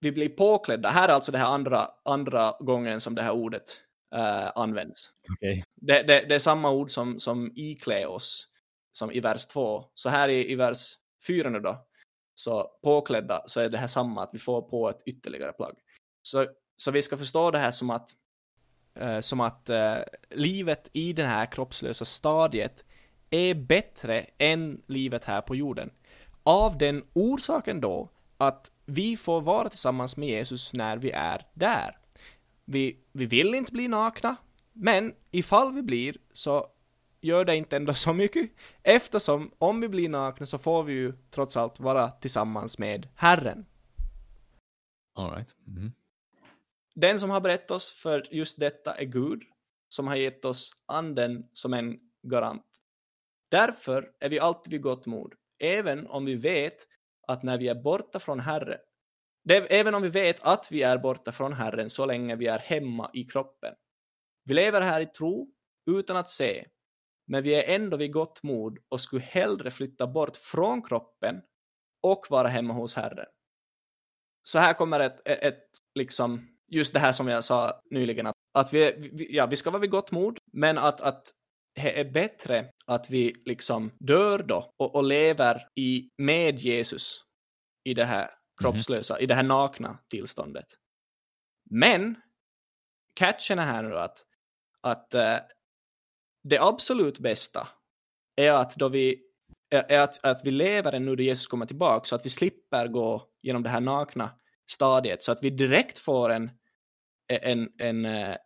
vi 0.00 0.12
blir 0.12 0.28
påklädda. 0.28 0.88
Här 0.88 1.08
är 1.08 1.12
alltså 1.12 1.32
det 1.32 1.38
här 1.38 1.46
andra, 1.46 1.90
andra 2.04 2.56
gången 2.60 3.00
som 3.00 3.14
det 3.14 3.22
här 3.22 3.32
ordet 3.32 3.82
eh, 4.14 4.52
används. 4.54 5.12
Okej. 5.32 5.64
Det, 5.74 6.02
det, 6.02 6.26
det 6.28 6.34
är 6.34 6.38
samma 6.38 6.70
ord 6.70 6.90
som, 6.90 7.20
som 7.20 7.52
iklä 7.54 8.06
oss, 8.06 8.48
som 8.96 9.10
i 9.12 9.20
vers 9.20 9.46
2. 9.46 9.84
Så 9.94 10.08
här 10.08 10.28
i, 10.28 10.52
i 10.52 10.54
vers 10.54 10.94
4 11.26 11.50
nu 11.50 11.60
då, 11.60 11.86
så 12.34 12.70
påklädda, 12.82 13.42
så 13.46 13.60
är 13.60 13.68
det 13.68 13.78
här 13.78 13.86
samma, 13.86 14.22
att 14.22 14.30
vi 14.32 14.38
får 14.38 14.62
på 14.62 14.90
ett 14.90 15.02
ytterligare 15.06 15.52
plagg. 15.52 15.74
Så, 16.22 16.46
så 16.76 16.90
vi 16.90 17.02
ska 17.02 17.16
förstå 17.16 17.50
det 17.50 17.58
här 17.58 17.70
som 17.70 17.90
att, 17.90 18.10
eh, 18.98 19.20
som 19.20 19.40
att 19.40 19.68
eh, 19.68 19.96
livet 20.30 20.90
i 20.92 21.12
det 21.12 21.26
här 21.26 21.52
kroppslösa 21.52 22.04
stadiet 22.04 22.84
är 23.30 23.54
bättre 23.54 24.26
än 24.38 24.82
livet 24.86 25.24
här 25.24 25.40
på 25.40 25.56
jorden. 25.56 25.90
Av 26.42 26.78
den 26.78 27.04
orsaken 27.12 27.80
då 27.80 28.10
att 28.36 28.70
vi 28.84 29.16
får 29.16 29.40
vara 29.40 29.68
tillsammans 29.68 30.16
med 30.16 30.28
Jesus 30.28 30.72
när 30.72 30.96
vi 30.96 31.10
är 31.10 31.46
där. 31.54 31.98
Vi, 32.64 32.98
vi 33.12 33.26
vill 33.26 33.54
inte 33.54 33.72
bli 33.72 33.88
nakna, 33.88 34.36
men 34.72 35.14
ifall 35.30 35.72
vi 35.72 35.82
blir 35.82 36.16
så 36.32 36.66
gör 37.26 37.44
det 37.44 37.56
inte 37.56 37.76
ändå 37.76 37.94
så 37.94 38.12
mycket 38.12 38.50
eftersom 38.82 39.50
om 39.58 39.80
vi 39.80 39.88
blir 39.88 40.08
nakna 40.08 40.46
så 40.46 40.58
får 40.58 40.82
vi 40.82 40.92
ju 40.92 41.12
trots 41.30 41.56
allt 41.56 41.80
vara 41.80 42.10
tillsammans 42.10 42.78
med 42.78 43.08
Herren. 43.14 43.66
All 45.14 45.30
right. 45.30 45.56
Mhm. 45.64 45.92
Den 46.94 47.20
som 47.20 47.30
har 47.30 47.40
berättat 47.40 47.70
oss 47.70 47.90
för 47.90 48.26
just 48.30 48.60
detta 48.60 48.94
är 48.94 49.04
Gud 49.04 49.42
som 49.88 50.06
har 50.06 50.16
gett 50.16 50.44
oss 50.44 50.70
anden 50.86 51.48
som 51.52 51.74
en 51.74 51.98
garant. 52.22 52.66
Därför 53.50 54.10
är 54.20 54.28
vi 54.28 54.40
alltid 54.40 54.70
vid 54.70 54.82
gott 54.82 55.06
mod, 55.06 55.34
även 55.58 56.06
om 56.06 56.24
vi 56.24 56.34
vet 56.34 56.76
att 57.28 57.42
när 57.42 57.58
vi 57.58 57.68
är 57.68 57.74
borta 57.74 58.18
från 58.18 58.40
Herren, 58.40 58.78
även 59.48 59.94
om 59.94 60.02
vi 60.02 60.08
vet 60.08 60.40
att 60.40 60.68
vi 60.72 60.82
är 60.82 60.98
borta 60.98 61.32
från 61.32 61.52
Herren 61.52 61.90
så 61.90 62.06
länge 62.06 62.36
vi 62.36 62.46
är 62.46 62.58
hemma 62.58 63.10
i 63.14 63.24
kroppen. 63.24 63.74
Vi 64.44 64.54
lever 64.54 64.80
här 64.80 65.00
i 65.00 65.06
tro 65.06 65.52
utan 65.86 66.16
att 66.16 66.28
se, 66.28 66.66
men 67.26 67.42
vi 67.42 67.54
är 67.54 67.74
ändå 67.74 67.96
vid 67.96 68.12
gott 68.12 68.42
mod 68.42 68.78
och 68.88 69.00
skulle 69.00 69.22
hellre 69.22 69.70
flytta 69.70 70.06
bort 70.06 70.36
från 70.36 70.82
kroppen 70.82 71.42
och 72.02 72.26
vara 72.30 72.48
hemma 72.48 72.74
hos 72.74 72.94
Herren. 72.94 73.26
Så 74.42 74.58
här 74.58 74.74
kommer 74.74 75.00
ett, 75.00 75.28
ett, 75.28 75.42
ett 75.42 75.64
liksom, 75.94 76.48
just 76.68 76.94
det 76.94 77.00
här 77.00 77.12
som 77.12 77.28
jag 77.28 77.44
sa 77.44 77.80
nyligen, 77.90 78.26
att, 78.26 78.34
att 78.54 78.72
vi, 78.72 79.10
ja, 79.30 79.46
vi 79.46 79.56
ska 79.56 79.70
vara 79.70 79.80
vid 79.80 79.90
gott 79.90 80.10
mod, 80.10 80.38
men 80.52 80.78
att, 80.78 81.00
att 81.00 81.30
det 81.74 82.00
är 82.00 82.10
bättre 82.10 82.70
att 82.86 83.10
vi 83.10 83.34
liksom 83.44 83.92
dör 83.98 84.38
då 84.38 84.72
och, 84.76 84.94
och 84.94 85.04
lever 85.04 85.68
i, 85.74 86.10
med 86.18 86.58
Jesus 86.58 87.20
i 87.84 87.94
det 87.94 88.04
här 88.04 88.30
kroppslösa, 88.60 89.20
i 89.20 89.26
det 89.26 89.34
här 89.34 89.42
nakna 89.42 89.98
tillståndet. 90.10 90.66
Men 91.70 92.16
catchen 93.14 93.58
är 93.58 93.66
här 93.66 93.82
nu 93.82 93.98
att, 93.98 94.18
att 94.80 95.14
eh, 95.14 95.38
det 96.48 96.58
absolut 96.58 97.18
bästa 97.18 97.68
är 98.36 98.52
att 98.52 98.76
då 98.76 98.88
vi 98.88 99.22
är 99.70 100.00
att, 100.00 100.24
att 100.24 100.40
vi 100.44 100.50
lever 100.50 100.92
ännu 100.92 101.16
då 101.16 101.22
Jesus 101.22 101.46
kommer 101.46 101.66
tillbaka 101.66 102.04
så 102.04 102.14
att 102.16 102.24
vi 102.24 102.30
slipper 102.30 102.88
gå 102.88 103.22
genom 103.42 103.62
det 103.62 103.68
här 103.68 103.80
nakna 103.80 104.30
stadiet 104.66 105.22
så 105.22 105.32
att 105.32 105.44
vi 105.44 105.50
direkt 105.50 105.98
får 105.98 106.30
en, 106.30 106.50
en, 107.28 107.68
en, 107.78 108.04
eh, 108.04 108.36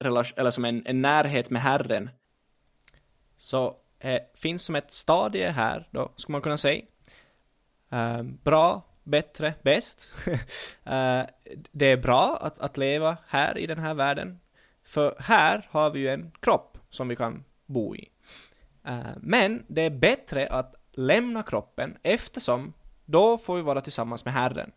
relation, 0.00 0.38
eller 0.38 0.50
som 0.50 0.64
en, 0.64 0.86
en 0.86 1.02
närhet 1.02 1.50
med 1.50 1.62
Herren. 1.62 2.10
Så 3.36 3.76
eh, 3.98 4.20
finns 4.34 4.62
som 4.62 4.74
ett 4.74 4.92
stadie 4.92 5.50
här 5.50 5.88
då, 5.90 6.12
skulle 6.16 6.34
man 6.34 6.42
kunna 6.42 6.56
säga. 6.56 6.82
Eh, 7.90 8.22
bra, 8.22 8.82
bättre, 9.04 9.54
bäst. 9.62 10.14
eh, 10.84 11.22
det 11.72 11.86
är 11.86 11.96
bra 11.96 12.38
att, 12.40 12.58
att 12.58 12.76
leva 12.76 13.16
här 13.26 13.58
i 13.58 13.66
den 13.66 13.78
här 13.78 13.94
världen. 13.94 14.40
För 14.84 15.16
här 15.18 15.68
har 15.70 15.90
vi 15.90 16.00
ju 16.00 16.08
en 16.08 16.32
kropp 16.40 16.78
som 16.90 17.08
vi 17.08 17.16
kan 17.16 17.44
bo 17.68 17.96
i. 17.96 18.08
Eh, 18.86 19.00
men 19.16 19.64
det 19.68 19.82
är 19.82 19.90
bättre 19.90 20.46
att 20.46 20.74
lämna 20.92 21.42
kroppen 21.42 21.96
eftersom 22.02 22.72
då 23.04 23.38
får 23.38 23.56
vi 23.56 23.62
vara 23.62 23.80
tillsammans 23.80 24.24
med 24.24 24.34
Herren. 24.34 24.72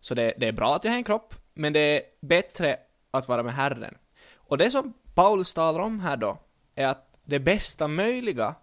Så 0.00 0.14
det, 0.14 0.34
det 0.36 0.48
är 0.48 0.52
bra 0.52 0.76
att 0.76 0.84
jag 0.84 0.90
har 0.90 0.98
en 0.98 1.04
kropp, 1.04 1.34
men 1.54 1.72
det 1.72 1.80
är 1.80 2.02
bättre 2.20 2.78
att 3.10 3.28
vara 3.28 3.42
med 3.42 3.54
Herren. 3.54 3.94
Och 4.34 4.58
det 4.58 4.70
som 4.70 4.92
Paulus 5.14 5.54
talar 5.54 5.80
om 5.80 6.00
här 6.00 6.16
då, 6.16 6.38
är 6.74 6.86
att 6.86 7.18
det 7.24 7.38
bästa 7.38 7.88
möjliga 7.88 8.54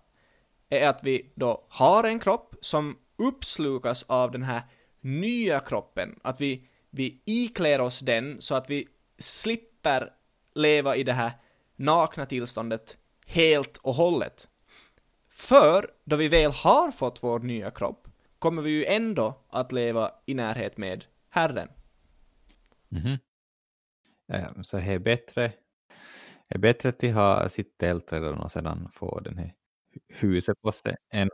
är 0.70 0.88
att 0.88 1.00
vi 1.04 1.32
då 1.36 1.66
har 1.70 2.04
en 2.04 2.20
kropp 2.20 2.56
som 2.62 2.98
uppslukas 3.18 4.04
av 4.04 4.32
den 4.32 4.44
här 4.44 4.62
nya 5.02 5.60
kroppen. 5.60 6.20
Att 6.24 6.42
vi, 6.42 6.68
vi 6.90 7.22
iklär 7.26 7.82
oss 7.82 8.00
den 8.00 8.42
så 8.42 8.56
att 8.56 8.70
vi 8.70 8.88
slipper 9.18 10.14
leva 10.56 10.96
i 10.96 11.04
det 11.04 11.14
här 11.14 11.32
nakna 11.78 12.26
tillståndet 12.26 12.98
helt 13.26 13.78
och 13.78 13.94
hållet. 13.94 14.50
För 15.30 15.92
då 16.04 16.16
vi 16.16 16.28
väl 16.28 16.52
har 16.52 16.92
fått 16.92 17.24
vår 17.24 17.40
nya 17.40 17.72
kropp 17.72 18.08
kommer 18.40 18.62
vi 18.62 18.72
ju 18.72 18.86
ändå 18.86 19.46
att 19.50 19.72
leva 19.72 20.12
i 20.26 20.34
närhet 20.34 20.78
med 20.78 21.06
Herren. 21.30 21.70
Mhm. 22.90 23.18
Ja, 24.28 24.64
så 24.64 24.78
det 24.78 24.84
är 24.84 25.00
bättre, 25.00 25.52
det 26.48 26.56
är 26.56 26.60
bättre 26.60 26.90
att 26.90 27.00
de 27.00 27.10
har 27.10 27.50
sitt 27.50 27.78
tält 27.78 28.14
redan 28.14 28.40
och 28.40 28.52
sedan 28.52 28.90
få 28.94 29.20
den 29.20 29.38
här 29.38 29.54
hu- 29.94 30.02
huset 30.08 30.62
på 30.62 30.72
sig 30.72 30.96
än 31.14 31.30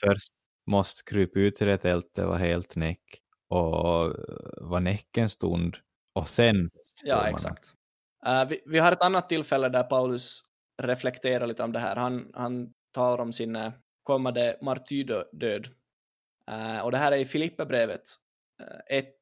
först 0.00 0.32
måste 0.66 1.10
krypa 1.10 1.38
ut 1.38 1.62
ur 1.62 1.66
det 1.66 1.78
tältet, 1.78 2.26
vara 2.26 2.38
helt 2.38 2.76
näck 2.76 3.22
och 3.48 4.14
vara 4.56 4.80
näck 4.80 5.16
en 5.16 5.30
stund 5.30 5.76
och 6.12 6.28
sen 6.28 6.70
Ja, 7.04 7.28
exakt. 7.28 7.74
Eh, 8.26 8.48
vi, 8.48 8.62
vi 8.66 8.78
har 8.78 8.92
ett 8.92 9.02
annat 9.02 9.28
tillfälle 9.28 9.68
där 9.68 9.82
Paulus 9.82 10.40
reflekterar 10.82 11.46
lite 11.46 11.62
om 11.62 11.72
det 11.72 11.78
här. 11.78 11.96
Han, 11.96 12.30
han 12.34 12.72
talar 12.92 13.22
om 13.22 13.32
sin 13.32 13.56
eh, 13.56 13.72
kommande 14.02 14.58
martyrdöd. 14.62 15.68
Uh, 16.50 16.80
och 16.80 16.90
det 16.90 16.98
här 16.98 17.12
är 17.12 17.16
i 17.16 17.24
Filipperbrevet 17.24 18.02
uh, 18.62 18.98
1, 18.98 19.14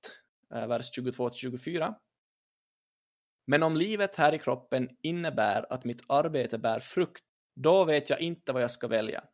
vers 0.50 0.98
22-24. 0.98 1.94
Men 3.46 3.62
om 3.62 3.76
livet 3.76 4.16
här 4.16 4.34
i 4.34 4.38
kroppen 4.38 4.88
innebär 5.02 5.72
att 5.72 5.84
mitt 5.84 6.02
arbete 6.08 6.58
bär 6.58 6.80
frukt, 6.80 7.24
då 7.56 7.84
vet 7.84 8.10
jag 8.10 8.20
inte 8.20 8.52
vad 8.52 8.62
jag 8.62 8.70
ska 8.70 8.88
välja. 8.88 9.24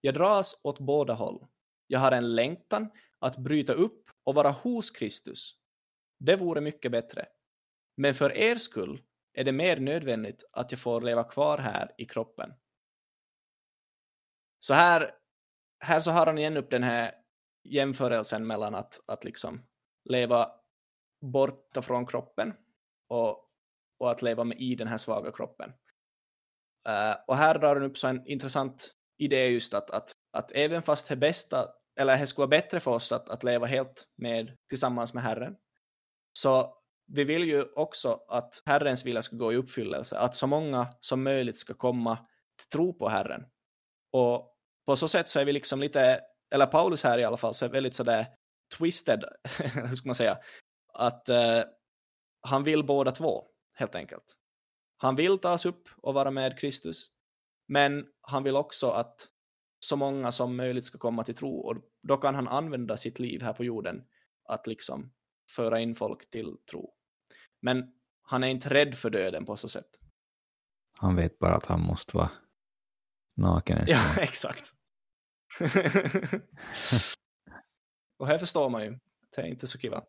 Jag 0.00 0.14
dras 0.14 0.60
åt 0.62 0.78
båda 0.78 1.14
håll. 1.14 1.46
Jag 1.86 2.00
har 2.00 2.12
en 2.12 2.34
längtan 2.34 2.90
att 3.18 3.36
bryta 3.36 3.72
upp 3.72 4.10
och 4.24 4.34
vara 4.34 4.50
hos 4.50 4.90
Kristus. 4.90 5.54
Det 6.18 6.36
vore 6.36 6.60
mycket 6.60 6.92
bättre. 6.92 7.26
Men 7.96 8.14
för 8.14 8.36
er 8.36 8.56
skull 8.56 9.02
är 9.32 9.44
det 9.44 9.52
mer 9.52 9.76
nödvändigt 9.76 10.44
att 10.52 10.72
jag 10.72 10.80
får 10.80 11.00
leva 11.00 11.24
kvar 11.24 11.58
här 11.58 11.94
i 11.98 12.04
kroppen. 12.04 12.52
Så 14.58 14.74
här, 14.74 15.14
här 15.80 16.00
så 16.00 16.10
har 16.10 16.26
han 16.26 16.38
igen 16.38 16.56
upp 16.56 16.70
den 16.70 16.82
här 16.82 17.14
jämförelsen 17.64 18.46
mellan 18.46 18.74
att, 18.74 19.00
att 19.06 19.24
liksom 19.24 19.66
leva 20.04 20.50
borta 21.20 21.82
från 21.82 22.06
kroppen 22.06 22.52
och, 23.08 23.50
och 23.98 24.10
att 24.10 24.22
leva 24.22 24.44
med 24.44 24.60
i 24.60 24.74
den 24.74 24.88
här 24.88 24.96
svaga 24.96 25.32
kroppen. 25.32 25.70
Uh, 26.88 27.16
och 27.26 27.36
här 27.36 27.58
drar 27.58 27.76
han 27.76 27.84
upp 27.84 27.98
så 27.98 28.08
en 28.08 28.26
intressant 28.26 28.94
idé 29.18 29.48
just 29.48 29.74
att, 29.74 29.90
att, 29.90 30.12
att 30.32 30.52
även 30.52 30.82
fast 30.82 31.08
det 31.08 31.16
bästa, 31.16 31.68
eller 32.00 32.18
det 32.18 32.26
skulle 32.26 32.46
vara 32.46 32.60
bättre 32.60 32.80
för 32.80 32.90
oss 32.90 33.12
att, 33.12 33.28
att 33.28 33.44
leva 33.44 33.66
helt 33.66 34.08
med, 34.16 34.56
tillsammans 34.68 35.14
med 35.14 35.22
Herren, 35.22 35.56
så 36.32 36.83
vi 37.06 37.24
vill 37.24 37.44
ju 37.44 37.62
också 37.62 38.20
att 38.28 38.62
Herrens 38.66 39.04
vilja 39.04 39.22
ska 39.22 39.36
gå 39.36 39.52
i 39.52 39.56
uppfyllelse, 39.56 40.18
att 40.18 40.36
så 40.36 40.46
många 40.46 40.88
som 41.00 41.22
möjligt 41.22 41.58
ska 41.58 41.74
komma 41.74 42.16
till 42.58 42.68
tro 42.68 42.98
på 42.98 43.08
Herren. 43.08 43.44
Och 44.12 44.56
på 44.86 44.96
så 44.96 45.08
sätt 45.08 45.28
så 45.28 45.40
är 45.40 45.44
vi 45.44 45.52
liksom 45.52 45.80
lite, 45.80 46.20
eller 46.50 46.66
Paulus 46.66 47.04
här 47.04 47.18
i 47.18 47.24
alla 47.24 47.36
fall, 47.36 47.54
så 47.54 47.64
är 47.64 47.68
väldigt 47.68 47.94
sådär 47.94 48.26
twisted, 48.78 49.24
hur 49.58 49.94
ska 49.94 50.08
man 50.08 50.14
säga, 50.14 50.38
att 50.92 51.28
eh, 51.28 51.62
han 52.40 52.64
vill 52.64 52.84
båda 52.84 53.12
två, 53.12 53.44
helt 53.74 53.94
enkelt. 53.94 54.24
Han 54.96 55.16
vill 55.16 55.38
tas 55.38 55.66
upp 55.66 55.88
och 55.96 56.14
vara 56.14 56.30
med 56.30 56.58
Kristus, 56.58 57.06
men 57.68 58.06
han 58.20 58.42
vill 58.42 58.56
också 58.56 58.90
att 58.90 59.28
så 59.78 59.96
många 59.96 60.32
som 60.32 60.56
möjligt 60.56 60.86
ska 60.86 60.98
komma 60.98 61.24
till 61.24 61.34
tro 61.34 61.58
och 61.58 61.76
då 62.02 62.16
kan 62.16 62.34
han 62.34 62.48
använda 62.48 62.96
sitt 62.96 63.18
liv 63.18 63.42
här 63.42 63.52
på 63.52 63.64
jorden 63.64 64.04
att 64.48 64.66
liksom 64.66 65.12
föra 65.50 65.80
in 65.80 65.94
folk 65.94 66.30
till 66.30 66.56
tro. 66.70 66.94
Men 67.60 67.92
han 68.22 68.44
är 68.44 68.48
inte 68.48 68.68
rädd 68.68 68.94
för 68.94 69.10
döden 69.10 69.44
på 69.44 69.56
så 69.56 69.68
sätt. 69.68 70.00
Han 70.98 71.16
vet 71.16 71.38
bara 71.38 71.54
att 71.54 71.66
han 71.66 71.80
måste 71.80 72.16
vara 72.16 72.30
naken. 73.36 73.84
Ja, 73.86 74.16
exakt. 74.20 74.74
och 78.18 78.26
här 78.26 78.38
förstår 78.38 78.70
man 78.70 78.84
ju. 78.84 78.98
Det 79.36 79.42
är 79.42 79.46
inte 79.46 79.66
så 79.66 79.78
kiva. 79.78 80.04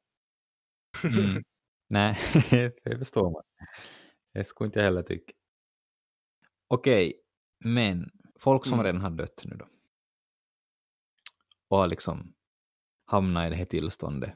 mm. 1.04 1.44
Nej, 1.90 2.18
det 2.84 2.98
förstår 2.98 3.32
man. 3.32 3.44
Det 4.34 4.44
skulle 4.44 4.68
inte 4.68 4.82
heller 4.82 5.04
tycka. 5.04 5.34
Okej, 6.68 7.22
men 7.60 8.12
folk 8.40 8.66
som 8.66 8.74
mm. 8.74 8.86
redan 8.86 9.02
har 9.02 9.10
dött 9.10 9.44
nu 9.46 9.56
då 9.56 9.66
och 11.68 11.78
har 11.78 11.88
liksom 11.88 12.34
hamnat 13.06 13.48
i 13.48 13.50
det 13.50 13.56
här 13.56 13.66
tillståndet, 13.66 14.34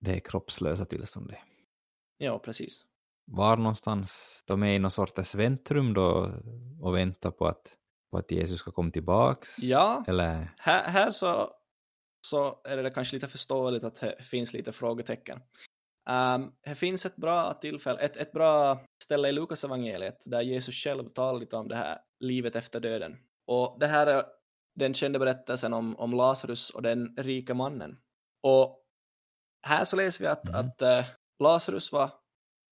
det 0.00 0.10
här 0.10 0.20
kroppslösa 0.20 0.84
tillståndet. 0.84 1.38
Ja, 2.18 2.38
precis. 2.38 2.84
Var 3.24 3.56
någonstans, 3.56 4.42
de 4.46 4.62
är 4.62 4.74
i 4.74 4.78
någon 4.78 4.90
sorts 4.90 5.34
väntrum 5.34 5.94
då 5.94 6.32
och 6.80 6.96
väntar 6.96 7.30
på 7.30 7.46
att, 7.46 7.74
på 8.10 8.18
att 8.18 8.30
Jesus 8.30 8.58
ska 8.58 8.70
komma 8.70 8.90
tillbaks? 8.90 9.58
Ja, 9.58 10.04
Eller? 10.06 10.54
Här, 10.58 10.88
här 10.88 11.10
så, 11.10 11.50
så 12.26 12.60
är 12.64 12.82
det 12.82 12.90
kanske 12.90 13.16
lite 13.16 13.28
förståeligt 13.28 13.84
att 13.84 14.00
det 14.00 14.24
finns 14.24 14.52
lite 14.52 14.72
frågetecken. 14.72 15.40
Um, 16.10 16.52
det 16.64 16.74
finns 16.74 17.06
ett 17.06 17.16
bra 17.16 17.52
tillfälle, 17.52 18.00
ett, 18.00 18.16
ett 18.16 18.32
bra 18.32 18.84
ställe 19.04 19.28
i 19.28 19.32
Lukas 19.32 19.64
evangeliet 19.64 20.24
där 20.26 20.40
Jesus 20.40 20.74
själv 20.74 21.08
talar 21.08 21.40
lite 21.40 21.56
om 21.56 21.68
det 21.68 21.76
här 21.76 21.98
livet 22.20 22.56
efter 22.56 22.80
döden. 22.80 23.16
Och 23.46 23.76
det 23.80 23.86
här 23.86 24.06
är 24.06 24.24
den 24.74 24.94
kända 24.94 25.18
berättelsen 25.18 25.72
om, 25.74 25.96
om 25.96 26.12
Lazarus 26.12 26.70
och 26.70 26.82
den 26.82 27.16
rika 27.16 27.54
mannen. 27.54 27.98
Och 28.42 28.84
här 29.62 29.84
så 29.84 29.96
läser 29.96 30.24
vi 30.24 30.28
att, 30.28 30.48
mm. 30.48 30.60
att 30.60 30.82
uh, 30.82 31.04
Lazarus 31.38 31.92
var 31.92 32.10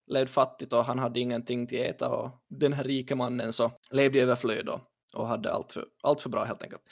levde 0.07 0.31
fattigt 0.31 0.73
och 0.73 0.85
han 0.85 0.99
hade 0.99 1.21
ingenting 1.21 1.67
till 1.67 1.81
äta 1.81 2.09
och 2.09 2.31
den 2.49 2.73
här 2.73 2.85
rika 2.85 3.17
mannen 3.17 3.53
så 3.53 3.73
levde 3.91 4.19
i 4.19 4.21
överflöd 4.21 4.69
och, 4.69 4.81
och 5.15 5.27
hade 5.27 5.53
allt 5.53 5.73
för, 5.73 5.87
allt 6.03 6.23
för 6.23 6.31
bra 6.31 6.45
helt 6.45 6.63
enkelt. 6.63 6.83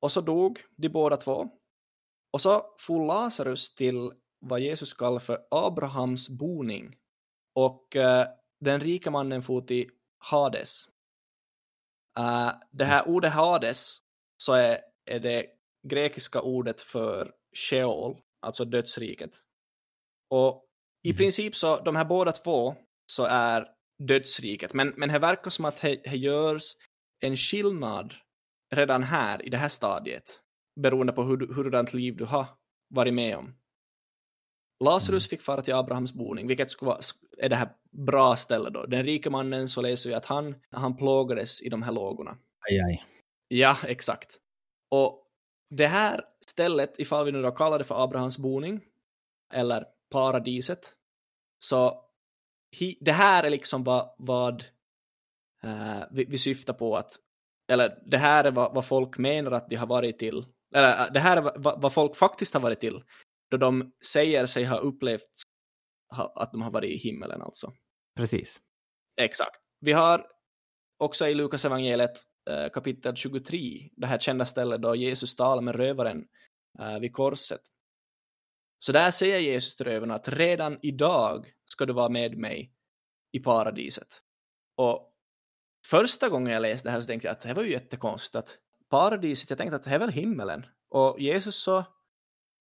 Och 0.00 0.12
så 0.12 0.20
dog 0.20 0.60
de 0.76 0.88
båda 0.88 1.16
två. 1.16 1.48
Och 2.32 2.40
så 2.40 2.74
for 2.78 3.06
Lazarus 3.06 3.74
till 3.74 4.12
vad 4.40 4.60
Jesus 4.60 4.94
kallar 4.94 5.18
för 5.18 5.46
Abrahams 5.50 6.28
boning. 6.28 6.96
Och 7.54 7.96
uh, 7.96 8.24
den 8.60 8.80
rika 8.80 9.10
mannen 9.10 9.42
for 9.42 9.60
till 9.60 9.90
Hades. 10.18 10.88
Uh, 12.18 12.52
det 12.70 12.84
här 12.84 13.08
ordet 13.08 13.32
Hades 13.32 13.98
så 14.42 14.52
är, 14.52 14.80
är 15.04 15.20
det 15.20 15.46
grekiska 15.88 16.40
ordet 16.40 16.80
för 16.80 17.32
Sheol, 17.56 18.20
alltså 18.46 18.64
dödsriket. 18.64 19.30
Och 20.30 20.64
i 21.02 21.10
mm. 21.10 21.16
princip 21.16 21.56
så, 21.56 21.80
de 21.80 21.96
här 21.96 22.04
båda 22.04 22.32
två 22.32 22.74
så 23.12 23.24
är 23.24 23.68
dödsriket, 24.02 24.74
men, 24.74 24.88
men 24.96 25.08
det 25.08 25.18
verkar 25.18 25.50
som 25.50 25.64
att 25.64 25.80
det 25.80 26.06
görs 26.06 26.76
en 27.20 27.36
skillnad 27.36 28.14
redan 28.74 29.02
här 29.02 29.46
i 29.46 29.48
det 29.48 29.56
här 29.56 29.68
stadiet, 29.68 30.40
beroende 30.80 31.12
på 31.12 31.22
hur, 31.22 31.54
hurdant 31.54 31.94
liv 31.94 32.16
du 32.16 32.24
har 32.24 32.46
varit 32.94 33.14
med 33.14 33.36
om. 33.36 33.54
Lazarus 34.84 35.24
mm. 35.24 35.28
fick 35.28 35.42
fara 35.42 35.62
till 35.62 35.74
Abrahams 35.74 36.12
boning, 36.12 36.46
vilket 36.46 36.70
skulle 36.70 36.88
vara, 36.88 37.00
är 37.38 37.48
det 37.48 37.56
här 37.56 37.70
bra 38.06 38.36
stället 38.36 38.74
då. 38.74 38.86
Den 38.86 39.04
rike 39.04 39.30
mannen 39.30 39.68
så 39.68 39.82
läser 39.82 40.10
vi 40.10 40.14
att 40.14 40.26
han, 40.26 40.54
han 40.70 40.96
plågades 40.96 41.62
i 41.62 41.68
de 41.68 41.82
här 41.82 41.92
lågorna. 41.92 42.38
Aj, 42.70 42.80
aj. 42.80 43.04
Ja, 43.48 43.76
exakt. 43.84 44.38
Och 44.90 45.26
det 45.70 45.86
här 45.86 46.24
stället, 46.48 46.98
ifall 46.98 47.24
vi 47.24 47.32
nu 47.32 47.42
då 47.42 47.50
kallar 47.50 47.78
det 47.78 47.84
för 47.84 48.04
Abrahams 48.04 48.38
boning, 48.38 48.80
eller 49.52 49.84
paradiset, 50.10 50.92
så 51.58 52.04
hi, 52.76 52.98
det 53.00 53.12
här 53.12 53.44
är 53.44 53.50
liksom 53.50 53.84
vad, 53.84 54.14
vad 54.18 54.64
uh, 55.64 56.02
vi, 56.10 56.24
vi 56.24 56.38
syftar 56.38 56.74
på 56.74 56.96
att, 56.96 57.10
eller 57.70 58.02
det 58.06 58.18
här 58.18 58.44
är 58.44 58.50
vad, 58.50 58.74
vad 58.74 58.86
folk 58.86 59.18
menar 59.18 59.50
att 59.50 59.70
de 59.70 59.76
har 59.76 59.86
varit 59.86 60.18
till, 60.18 60.46
eller 60.74 61.06
uh, 61.06 61.12
det 61.12 61.20
här 61.20 61.36
är 61.36 61.58
vad, 61.58 61.82
vad 61.82 61.92
folk 61.92 62.16
faktiskt 62.16 62.54
har 62.54 62.60
varit 62.60 62.80
till, 62.80 63.02
då 63.50 63.56
de 63.56 63.92
säger 64.06 64.46
sig 64.46 64.64
ha 64.64 64.78
upplevt 64.78 65.42
ha, 66.16 66.32
att 66.36 66.52
de 66.52 66.62
har 66.62 66.70
varit 66.70 66.90
i 66.90 66.96
himmelen 66.96 67.42
alltså. 67.42 67.72
Precis. 68.16 68.58
Exakt. 69.20 69.60
Vi 69.80 69.92
har 69.92 70.26
också 70.98 71.26
i 71.26 71.34
Lukas 71.34 71.64
evangeliet 71.64 72.24
Eh, 72.37 72.37
Eh, 72.48 72.68
kapitel 72.70 73.16
23, 73.16 73.90
det 73.96 74.06
här 74.06 74.18
kända 74.18 74.44
stället 74.44 74.82
då 74.82 74.94
Jesus 74.94 75.36
talar 75.36 75.62
med 75.62 75.74
rövaren 75.74 76.24
uh, 76.80 76.98
vid 76.98 77.12
korset. 77.12 77.60
Så 78.78 78.92
där 78.92 79.10
säger 79.10 79.38
Jesus 79.38 79.76
till 79.76 79.86
rövaren 79.86 80.10
att 80.10 80.28
redan 80.28 80.78
idag 80.82 81.52
ska 81.64 81.86
du 81.86 81.92
vara 81.92 82.08
med 82.08 82.38
mig 82.38 82.72
i 83.32 83.40
paradiset. 83.40 84.22
Och 84.76 85.14
första 85.86 86.28
gången 86.28 86.52
jag 86.52 86.62
läste 86.62 86.88
det 86.88 86.92
här 86.92 87.00
så 87.00 87.06
tänkte 87.06 87.28
jag 87.28 87.32
att 87.32 87.40
det 87.40 87.54
var 87.54 87.62
ju 87.62 87.70
jättekonstigt 87.70 88.36
att 88.36 88.58
paradiset, 88.90 89.50
jag 89.50 89.58
tänkte 89.58 89.76
att 89.76 89.82
det 89.82 89.90
är 89.90 89.98
väl 89.98 90.12
himmelen. 90.12 90.66
Och 90.90 91.20
Jesus 91.20 91.56
så, 91.56 91.84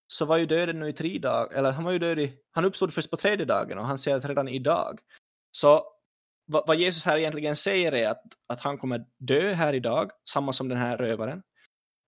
så 0.07 0.25
var 0.25 0.37
ju 0.37 0.45
döden 0.45 0.79
nu 0.79 0.89
i 0.89 0.93
tre 0.93 1.19
dagar, 1.19 1.57
eller 1.57 1.71
han 1.71 1.83
var 1.83 1.91
ju 1.91 1.99
död 1.99 2.19
i, 2.19 2.33
han 2.51 2.65
uppstod 2.65 2.93
först 2.93 3.11
på 3.11 3.17
tredje 3.17 3.45
dagen 3.45 3.77
och 3.77 3.85
han 3.85 3.97
säger 3.97 4.17
att 4.17 4.25
redan 4.25 4.47
idag. 4.47 4.99
Så 5.51 5.96
vad, 6.47 6.67
vad, 6.67 6.77
Jesus 6.77 7.05
här 7.05 7.17
egentligen 7.17 7.55
säger 7.55 7.91
är 7.91 8.07
att, 8.07 8.23
att 8.47 8.61
han 8.61 8.77
kommer 8.77 9.05
dö 9.19 9.53
här 9.53 9.73
idag, 9.73 10.11
samma 10.33 10.53
som 10.53 10.69
den 10.69 10.77
här 10.77 10.97
rövaren. 10.97 11.41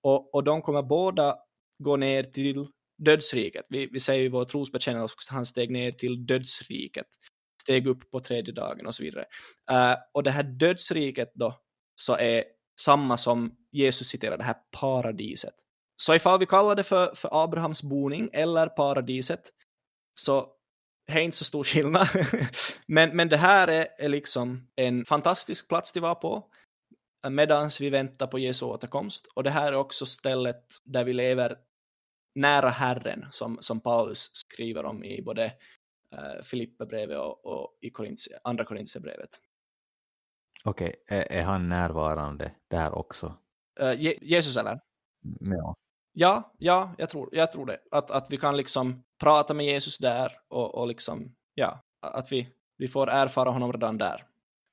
Och, 0.04 0.36
och 0.36 0.44
de 0.44 0.62
kommer 0.62 0.82
båda 0.82 1.38
gå 1.84 1.96
ner 1.96 2.24
till 2.24 2.68
dödsriket. 2.98 3.66
Vi, 3.70 3.86
vi 3.86 4.00
säger 4.00 4.26
i 4.26 4.30
vår 4.30 4.46
trosbekännelse 4.46 5.16
att 5.30 5.36
han 5.36 5.46
steg 5.46 5.72
ner 5.72 5.92
till 5.92 6.26
dödsriket, 6.26 7.06
steg 7.62 7.88
upp 7.88 8.12
på 8.12 8.20
tredje 8.20 8.54
dagen 8.54 8.88
och 8.88 8.96
så 8.96 9.04
vidare. 9.04 9.26
Uh, 9.72 9.98
och 10.14 10.24
det 10.24 10.32
här 10.32 10.44
dödsriket 10.44 11.32
då, 11.34 11.60
så 11.96 12.18
är 12.18 12.44
samma 12.82 13.18
som 13.18 13.56
Jesus 13.72 14.08
citerar, 14.08 14.38
det 14.38 14.44
här 14.44 14.58
paradiset. 14.80 15.54
Så 15.98 16.16
ifall 16.16 16.40
vi 16.40 16.46
kallar 16.46 16.76
det 16.76 16.84
för, 16.84 17.16
för 17.16 17.44
Abrahams 17.44 17.84
boning 17.84 18.30
eller 18.34 18.68
paradiset, 18.68 19.42
så 20.14 20.48
det 21.10 21.20
är 21.20 21.24
inte 21.24 21.38
så 21.38 21.46
stor 21.46 21.64
skillnad. 21.64 22.08
men, 22.88 23.16
men 23.16 23.30
det 23.30 23.38
här 23.38 23.68
är, 23.68 23.88
är 23.98 24.10
liksom 24.10 24.68
en 24.76 25.06
fantastisk 25.06 25.68
plats 25.68 25.94
att 25.96 26.02
vara 26.02 26.16
på 26.16 26.50
medan 27.30 27.70
vi 27.80 27.90
väntar 27.90 28.28
på 28.28 28.40
Jesu 28.40 28.66
återkomst. 28.66 29.28
Och 29.28 29.44
det 29.44 29.50
här 29.50 29.72
är 29.72 29.76
också 29.76 30.06
stället 30.06 30.64
där 30.86 31.04
vi 31.04 31.14
lever 31.14 31.58
nära 32.36 32.70
Herren, 32.70 33.26
som, 33.32 33.58
som 33.62 33.80
Paulus 33.80 34.30
skriver 34.34 34.86
om 34.86 35.04
i 35.04 35.22
både 35.22 35.46
uh, 36.16 36.42
Filipperbrevet 36.44 37.18
och, 37.18 37.46
och 37.46 37.78
i 37.82 37.90
Korinthie, 37.90 38.40
andra 38.44 38.66
Korintierbrevet. 38.66 39.30
Okej, 40.66 40.94
okay. 41.04 41.18
är, 41.18 41.32
är, 41.32 41.44
han 41.44 41.70
närvarande 41.70 42.52
där 42.70 42.96
också? 42.96 43.34
Uh, 43.82 43.94
Je 43.94 44.20
Jesus 44.22 44.58
eller? 44.58 44.80
Med 45.40 45.60
oss. 45.60 45.78
Ja, 46.14 46.56
ja 46.58 46.96
jag, 46.98 47.10
tror, 47.10 47.30
jag 47.32 47.52
tror 47.52 47.66
det. 47.66 47.80
Att, 47.92 48.12
att 48.12 48.28
vi 48.30 48.38
kan 48.38 48.58
liksom 48.58 49.04
prata 49.20 49.54
med 49.54 49.66
Jesus 49.66 49.98
där 49.98 50.32
och, 50.48 50.76
och 50.76 50.88
liksom, 50.88 51.36
ja, 51.54 51.82
att 52.02 52.32
vi, 52.32 52.50
vi 52.78 52.88
får 52.88 53.10
erfara 53.10 53.50
honom 53.50 53.74
redan 53.74 53.98
där. 53.98 54.26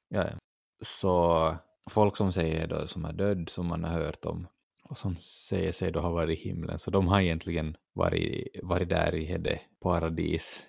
Ja, 0.09 0.25
ja. 0.25 0.39
Så 0.85 1.55
folk 1.91 2.17
som 2.17 2.33
säger 2.33 2.67
då 2.67 2.87
som 2.87 3.05
är 3.05 3.13
död, 3.13 3.49
som 3.49 3.67
man 3.67 3.85
har 3.85 3.91
hört 3.91 4.25
om, 4.25 4.47
och 4.85 4.99
som 4.99 5.17
säger 5.17 5.73
sig 5.73 5.93
då 5.93 6.01
ha 6.01 6.11
varit 6.11 6.39
i 6.39 6.43
himlen, 6.43 6.79
så 6.79 6.91
de 6.91 7.09
har 7.09 7.21
egentligen 7.21 7.77
varit, 7.93 8.49
varit 8.63 8.89
där 8.89 9.15
i 9.15 9.39
det 9.39 9.61
paradis. 9.83 10.67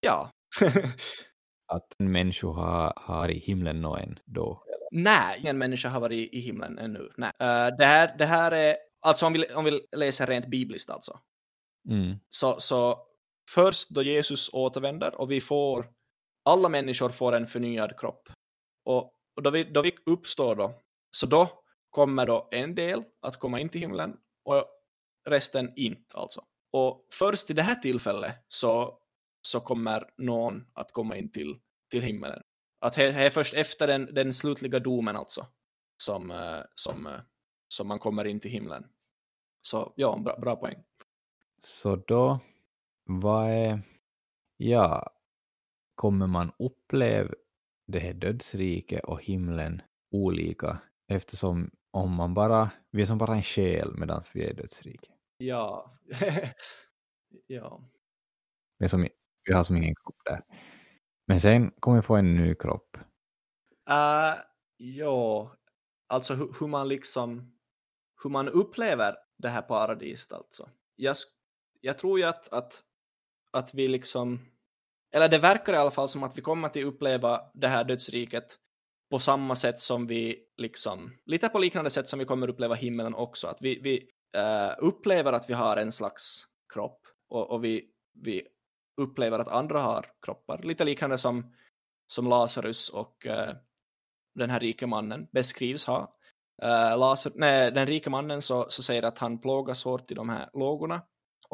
Ja. 0.00 0.30
att 1.72 1.94
en 1.98 2.12
människa 2.12 2.46
har, 2.46 2.92
har 2.96 3.28
i 3.28 3.38
himlen 3.38 3.80
nå 3.80 3.98
då? 4.24 4.62
Nej, 4.90 5.40
ingen 5.40 5.58
människa 5.58 5.88
har 5.88 6.00
varit 6.00 6.34
i 6.34 6.40
himlen 6.40 6.78
ännu. 6.78 7.10
Nej. 7.16 7.32
Uh, 7.42 7.76
det, 7.78 7.84
här, 7.84 8.18
det 8.18 8.26
här 8.26 8.52
är, 8.52 8.76
alltså 9.00 9.26
om 9.26 9.32
vi, 9.32 9.54
om 9.54 9.64
vi 9.64 9.80
läser 9.96 10.26
rent 10.26 10.46
bibliskt 10.46 10.90
alltså, 10.90 11.18
Mm. 11.88 12.16
så, 12.28 12.60
så 12.60 13.06
först 13.50 13.90
då 13.90 14.02
Jesus 14.02 14.50
återvänder 14.52 15.14
och 15.14 15.30
vi 15.30 15.40
får, 15.40 15.90
alla 16.44 16.68
människor 16.68 17.08
får 17.08 17.32
en 17.32 17.46
förnyad 17.46 17.98
kropp. 17.98 18.28
Och, 18.84 19.04
och 19.36 19.42
då, 19.42 19.50
vi, 19.50 19.64
då 19.64 19.82
vi 19.82 19.94
uppstår 20.06 20.56
då, 20.56 20.74
så 21.10 21.26
då 21.26 21.64
kommer 21.90 22.26
då 22.26 22.48
en 22.50 22.74
del 22.74 23.02
att 23.20 23.36
komma 23.36 23.60
in 23.60 23.68
till 23.68 23.80
himlen 23.80 24.16
och 24.44 24.64
resten 25.28 25.72
inte 25.76 26.16
alltså. 26.16 26.44
Och 26.72 27.06
först 27.12 27.50
i 27.50 27.52
det 27.52 27.62
här 27.62 27.74
tillfället 27.74 28.44
så, 28.48 28.98
så 29.42 29.60
kommer 29.60 30.10
någon 30.16 30.66
att 30.72 30.92
komma 30.92 31.16
in 31.16 31.32
till, 31.32 31.58
till 31.90 32.02
himlen. 32.02 32.42
Att 32.80 32.94
det 32.94 33.04
är 33.04 33.30
först 33.30 33.54
efter 33.54 33.86
den, 33.86 34.14
den 34.14 34.32
slutliga 34.32 34.78
domen 34.78 35.16
alltså 35.16 35.46
som, 35.96 36.30
eh, 36.30 36.60
som, 36.74 37.06
eh, 37.06 37.20
som 37.68 37.88
man 37.88 37.98
kommer 37.98 38.24
in 38.24 38.40
till 38.40 38.50
himlen. 38.50 38.86
Så 39.62 39.92
ja, 39.96 40.16
bra, 40.24 40.38
bra 40.38 40.56
poäng. 40.56 40.82
Så 41.64 41.96
då, 41.96 42.40
vad 43.06 43.50
är, 43.50 43.80
ja, 44.56 45.10
kommer 45.94 46.26
man 46.26 46.52
uppleva 46.58 47.34
det 47.86 47.98
här 47.98 48.14
dödsriket 48.14 49.04
och 49.04 49.22
himlen 49.22 49.82
olika 50.10 50.78
eftersom 51.08 51.70
om 51.90 52.14
man 52.14 52.34
bara, 52.34 52.70
vi 52.90 53.02
är 53.02 53.06
som 53.06 53.18
bara 53.18 53.34
en 53.34 53.42
själ 53.42 53.94
medan 53.96 54.22
vi 54.34 54.44
är 54.44 54.50
i 54.50 54.52
dödsriket. 54.52 55.14
Ja. 55.36 55.98
ja. 57.46 57.90
Vi, 58.78 58.88
som, 58.88 59.08
vi 59.44 59.52
har 59.52 59.64
som 59.64 59.76
ingen 59.76 59.94
kropp 59.94 60.16
där. 60.24 60.42
Men 61.26 61.40
sen 61.40 61.70
kommer 61.70 61.96
vi 61.96 62.02
få 62.02 62.16
en 62.16 62.36
ny 62.36 62.54
kropp. 62.54 62.96
Uh, 63.90 64.42
ja, 64.76 65.56
alltså 66.06 66.34
hur, 66.34 66.54
hur 66.60 66.66
man 66.66 66.88
liksom, 66.88 67.58
hur 68.22 68.30
man 68.30 68.48
upplever 68.48 69.16
det 69.38 69.48
här 69.48 69.62
paradiset 69.62 70.32
alltså. 70.32 70.70
Jag, 70.96 71.16
jag 71.84 71.98
tror 71.98 72.18
ju 72.18 72.24
att, 72.24 72.52
att, 72.52 72.82
att 73.50 73.74
vi 73.74 73.86
liksom, 73.86 74.40
eller 75.14 75.28
det 75.28 75.38
verkar 75.38 75.72
i 75.72 75.76
alla 75.76 75.90
fall 75.90 76.08
som 76.08 76.22
att 76.22 76.38
vi 76.38 76.42
kommer 76.42 76.68
att 76.68 76.76
uppleva 76.76 77.40
det 77.54 77.68
här 77.68 77.84
dödsriket 77.84 78.56
på 79.10 79.18
samma 79.18 79.54
sätt 79.54 79.80
som 79.80 80.06
vi 80.06 80.44
liksom, 80.56 81.12
lite 81.26 81.48
på 81.48 81.58
liknande 81.58 81.90
sätt 81.90 82.08
som 82.08 82.18
vi 82.18 82.24
kommer 82.24 82.48
uppleva 82.48 82.74
himlen 82.74 83.14
också. 83.14 83.48
Att 83.48 83.62
vi, 83.62 83.80
vi 83.82 84.00
uh, 84.40 84.74
upplever 84.78 85.32
att 85.32 85.50
vi 85.50 85.54
har 85.54 85.76
en 85.76 85.92
slags 85.92 86.44
kropp 86.74 87.00
och, 87.28 87.50
och 87.50 87.64
vi, 87.64 87.90
vi 88.22 88.42
upplever 89.00 89.38
att 89.38 89.48
andra 89.48 89.80
har 89.80 90.06
kroppar. 90.26 90.62
Lite 90.62 90.84
liknande 90.84 91.18
som, 91.18 91.54
som 92.06 92.28
Lazarus 92.28 92.90
och 92.90 93.26
uh, 93.26 93.54
den 94.34 94.50
här 94.50 94.60
rike 94.60 94.86
mannen 94.86 95.28
beskrivs 95.32 95.86
ha. 95.86 96.16
Uh, 96.62 96.98
Lazar, 96.98 97.32
nej, 97.34 97.70
den 97.70 97.86
rike 97.86 98.10
mannen 98.10 98.42
så, 98.42 98.66
så 98.68 98.82
säger 98.82 99.02
att 99.02 99.18
han 99.18 99.38
plågas 99.38 99.84
hårt 99.84 100.10
i 100.10 100.14
de 100.14 100.28
här 100.28 100.50
lågorna 100.52 101.02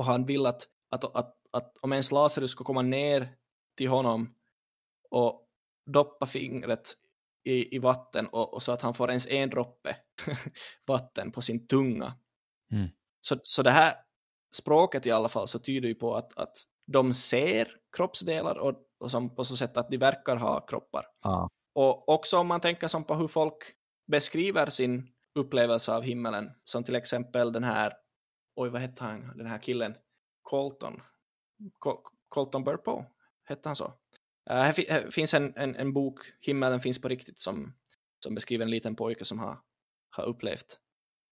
och 0.00 0.06
han 0.06 0.26
vill 0.26 0.46
att, 0.46 0.62
att, 0.90 1.16
att, 1.16 1.36
att 1.50 1.78
om 1.80 1.92
ens 1.92 2.12
Lazarus 2.12 2.50
ska 2.50 2.64
komma 2.64 2.82
ner 2.82 3.28
till 3.76 3.88
honom 3.88 4.34
och 5.10 5.48
doppa 5.86 6.26
fingret 6.26 6.94
i, 7.44 7.76
i 7.76 7.78
vatten 7.78 8.26
och, 8.26 8.54
och 8.54 8.62
så 8.62 8.72
att 8.72 8.82
han 8.82 8.94
får 8.94 9.08
ens 9.08 9.26
en 9.26 9.50
droppe 9.50 9.96
vatten 10.86 11.32
på 11.32 11.42
sin 11.42 11.66
tunga. 11.66 12.14
Mm. 12.72 12.88
Så, 13.20 13.36
så 13.42 13.62
det 13.62 13.70
här 13.70 13.94
språket 14.56 15.06
i 15.06 15.10
alla 15.10 15.28
fall 15.28 15.48
så 15.48 15.58
tyder 15.58 15.88
ju 15.88 15.94
på 15.94 16.16
att, 16.16 16.38
att 16.38 16.56
de 16.86 17.14
ser 17.14 17.76
kroppsdelar 17.96 18.58
och, 18.58 18.74
och 19.00 19.10
som 19.10 19.34
på 19.34 19.44
så 19.44 19.56
sätt 19.56 19.76
att 19.76 19.90
de 19.90 19.96
verkar 19.96 20.36
ha 20.36 20.60
kroppar. 20.60 21.06
Ja. 21.22 21.48
Och 21.74 22.08
också 22.08 22.38
om 22.38 22.46
man 22.46 22.60
tänker 22.60 22.88
som 22.88 23.04
på 23.04 23.14
hur 23.14 23.28
folk 23.28 23.74
beskriver 24.06 24.66
sin 24.66 25.08
upplevelse 25.34 25.92
av 25.92 26.02
himmelen, 26.02 26.50
som 26.64 26.84
till 26.84 26.96
exempel 26.96 27.52
den 27.52 27.64
här, 27.64 27.92
oj 28.54 28.70
vad 28.70 28.80
hette 28.80 29.04
han, 29.04 29.32
den 29.36 29.46
här 29.46 29.58
killen, 29.58 29.94
Colton, 30.42 31.02
Col 31.78 31.96
Colton 32.28 32.64
Burpo, 32.64 33.04
hette 33.44 33.68
han 33.68 33.76
så? 33.76 33.84
Uh, 33.84 34.56
här, 34.56 34.72
fi 34.72 34.86
här 34.90 35.10
finns 35.10 35.34
en, 35.34 35.52
en, 35.56 35.76
en, 35.76 35.92
bok, 35.92 36.20
Himmelen 36.40 36.80
finns 36.80 37.00
på 37.02 37.08
riktigt, 37.08 37.38
som, 37.38 37.74
som 38.24 38.34
beskriver 38.34 38.64
en 38.64 38.70
liten 38.70 38.96
pojke 38.96 39.24
som 39.24 39.38
har, 39.38 39.60
har 40.10 40.24
upplevt 40.24 40.80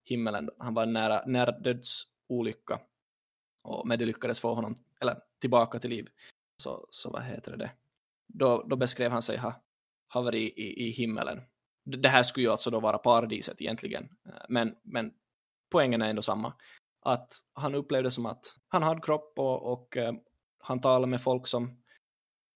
himmelen. 0.05 0.51
Han 0.59 0.75
var 0.75 0.87
nära, 0.87 1.27
nära 1.27 1.51
dödsolycka, 1.51 2.81
och, 3.63 3.87
men 3.87 3.99
det 3.99 4.07
lyckades 4.07 4.41
få 4.41 4.55
honom 4.55 4.77
eller, 5.01 5.17
tillbaka 5.41 5.79
till 5.79 5.91
liv. 5.91 6.09
Så, 6.63 6.87
så 6.91 7.11
vad 7.11 7.23
heter 7.23 7.57
det? 7.57 7.71
Då, 8.27 8.63
då 8.63 8.77
beskrev 8.77 9.11
han 9.11 9.23
sig 9.23 9.37
ha, 9.37 9.63
ha 10.15 10.23
varit 10.23 10.59
i, 10.59 10.63
i, 10.63 10.89
i 10.89 10.91
himmelen. 10.91 11.43
Det 11.85 12.09
här 12.09 12.23
skulle 12.23 12.47
ju 12.47 12.51
alltså 12.51 12.71
då 12.71 12.81
vara 12.81 12.99
paradiset 12.99 13.61
egentligen, 13.61 14.09
eh, 14.27 14.45
men, 14.49 14.77
men 14.83 15.15
poängen 15.71 16.03
är 16.03 16.11
ändå 16.11 16.23
samma. 16.23 16.55
Att 17.05 17.29
han 17.55 17.75
upplevde 17.75 18.11
som 18.11 18.27
att 18.27 18.41
han 18.69 18.83
hade 18.83 19.01
kropp 19.01 19.33
och, 19.37 19.73
och 19.73 19.97
uh, 19.97 20.13
han 20.59 20.81
talade 20.81 21.07
med 21.07 21.23
folk 21.23 21.47
som, 21.47 21.83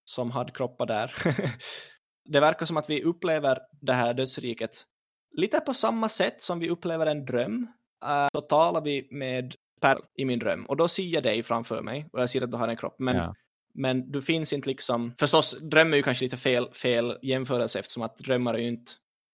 som 0.04 0.30
hade 0.30 0.52
kroppar 0.52 0.86
där. 0.86 1.14
det 2.24 2.40
verkar 2.40 2.66
som 2.66 2.76
att 2.76 2.90
vi 2.90 3.02
upplever 3.02 3.58
det 3.80 3.92
här 3.92 4.14
dödsriket 4.14 4.86
lite 5.32 5.60
på 5.60 5.74
samma 5.74 6.08
sätt 6.08 6.42
som 6.42 6.58
vi 6.58 6.68
upplever 6.70 7.06
en 7.06 7.24
dröm. 7.24 7.68
Uh, 8.04 8.28
så 8.32 8.40
talar 8.40 8.80
vi 8.80 9.08
med 9.10 9.54
Per 9.80 9.98
i 10.16 10.24
min 10.24 10.38
dröm 10.38 10.66
och 10.66 10.76
då 10.76 10.88
ser 10.88 11.02
jag 11.02 11.22
dig 11.22 11.42
framför 11.42 11.82
mig 11.82 12.08
och 12.12 12.20
jag 12.20 12.30
ser 12.30 12.42
att 12.42 12.50
du 12.50 12.56
har 12.56 12.68
en 12.68 12.76
kropp. 12.76 12.96
Men, 12.98 13.16
Ja. 13.16 13.34
men 13.74 14.10
du 14.10 14.22
finns 14.22 14.52
inte 14.52 14.68
liksom, 14.68 15.14
förstås 15.20 15.58
dröm 15.60 15.92
är 15.92 15.96
ju 15.96 16.02
kanske 16.02 16.24
lite 16.24 16.36
fel, 16.36 16.72
fel 16.74 17.18
jämförelse 17.22 17.78
eftersom 17.78 18.02
att 18.02 18.16
drömmar 18.16 18.54
är 18.54 18.58
ju 18.58 18.68
inte 18.68 18.92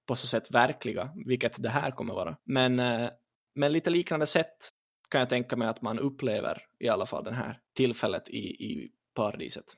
på 0.08 0.16
så 0.16 0.26
sätt 0.26 0.50
verkliga, 0.50 1.10
vilket 1.26 1.62
det 1.62 1.68
här 1.68 1.90
kommer 1.90 2.14
vara. 2.14 2.36
Men, 2.44 2.80
uh, 2.80 3.10
men 3.54 3.72
lite 3.72 3.90
liknande 3.90 4.26
sätt 4.26 4.56
kan 5.08 5.18
jag 5.18 5.28
tänka 5.28 5.56
mig 5.56 5.68
att 5.68 5.82
man 5.82 5.98
upplever 5.98 6.62
i 6.78 6.88
alla 6.88 7.06
fall 7.06 7.24
det 7.24 7.34
här 7.34 7.60
tillfället 7.74 8.28
i, 8.28 8.38
i 8.38 8.92
paradiset. 9.14 9.76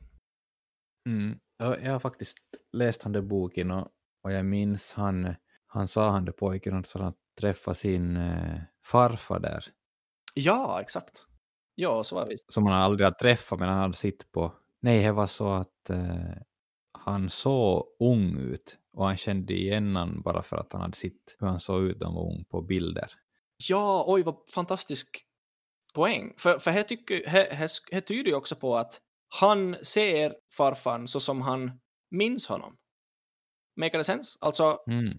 Mm. 1.07 1.39
Ja, 1.59 1.77
Jag 1.79 1.93
har 1.93 1.99
faktiskt 1.99 2.39
läst 2.73 3.03
han 3.03 3.13
den 3.13 3.29
boken 3.29 3.71
och, 3.71 3.89
och 4.23 4.33
jag 4.33 4.45
minns 4.47 4.93
han, 4.93 5.35
han 5.67 5.89
sa 5.89 6.11
han 6.11 6.25
det 6.25 6.33
pojken 6.33 6.75
att 6.75 6.93
han 6.93 7.15
träffade 7.41 7.75
sin 7.75 8.17
eh, 8.17 8.61
farfar 8.85 9.41
där. 9.41 9.65
Ja, 10.35 10.81
exakt. 10.81 11.27
Ja, 11.75 12.03
så 12.03 12.15
var 12.15 12.27
det 12.27 12.33
visst. 12.33 12.53
Som 12.53 12.67
han 12.67 12.83
aldrig 12.83 13.05
hade 13.05 13.19
träffat 13.19 13.59
men 13.59 13.69
han 13.69 13.79
hade 13.79 13.95
sitt 13.95 14.33
på. 14.33 14.53
Nej, 14.81 15.03
det 15.03 15.13
var 15.13 15.27
så 15.27 15.49
att 15.49 15.91
eh, 15.91 16.35
han 16.99 17.31
såg 17.31 17.87
ung 18.01 18.39
ut 18.39 18.79
och 18.93 19.07
han 19.07 19.17
kände 19.17 19.53
igen 19.53 19.97
han 19.97 20.23
bara 20.23 20.43
för 20.43 20.57
att 20.57 20.73
han 20.73 20.83
hade 20.83 20.97
sett 20.97 21.37
hur 21.39 21.47
han 21.47 21.61
såg 21.61 21.83
ut 21.83 22.01
när 22.01 22.07
han 22.07 22.15
var 22.15 22.33
ung 22.33 22.45
på 22.45 22.63
bilder. 22.63 23.13
Ja, 23.69 24.05
oj 24.07 24.23
vad 24.23 24.37
fantastisk 24.55 25.09
poäng. 25.95 26.35
För, 26.39 26.59
för 26.59 26.71
här, 26.71 26.83
tycker, 26.83 27.27
här, 27.29 27.51
här, 27.51 27.71
här 27.93 28.01
tyder 28.01 28.31
ju 28.31 28.35
också 28.35 28.57
på 28.57 28.77
att 28.77 29.01
han 29.29 29.77
ser 29.83 30.35
farfan 30.57 31.09
så 31.09 31.21
som 31.21 31.43
han 31.43 31.81
minns 32.11 32.47
honom. 32.47 32.77
Make 33.81 33.97
det 33.99 34.05
sense? 34.05 34.39
Alltså, 34.41 34.79
Mm. 34.87 35.19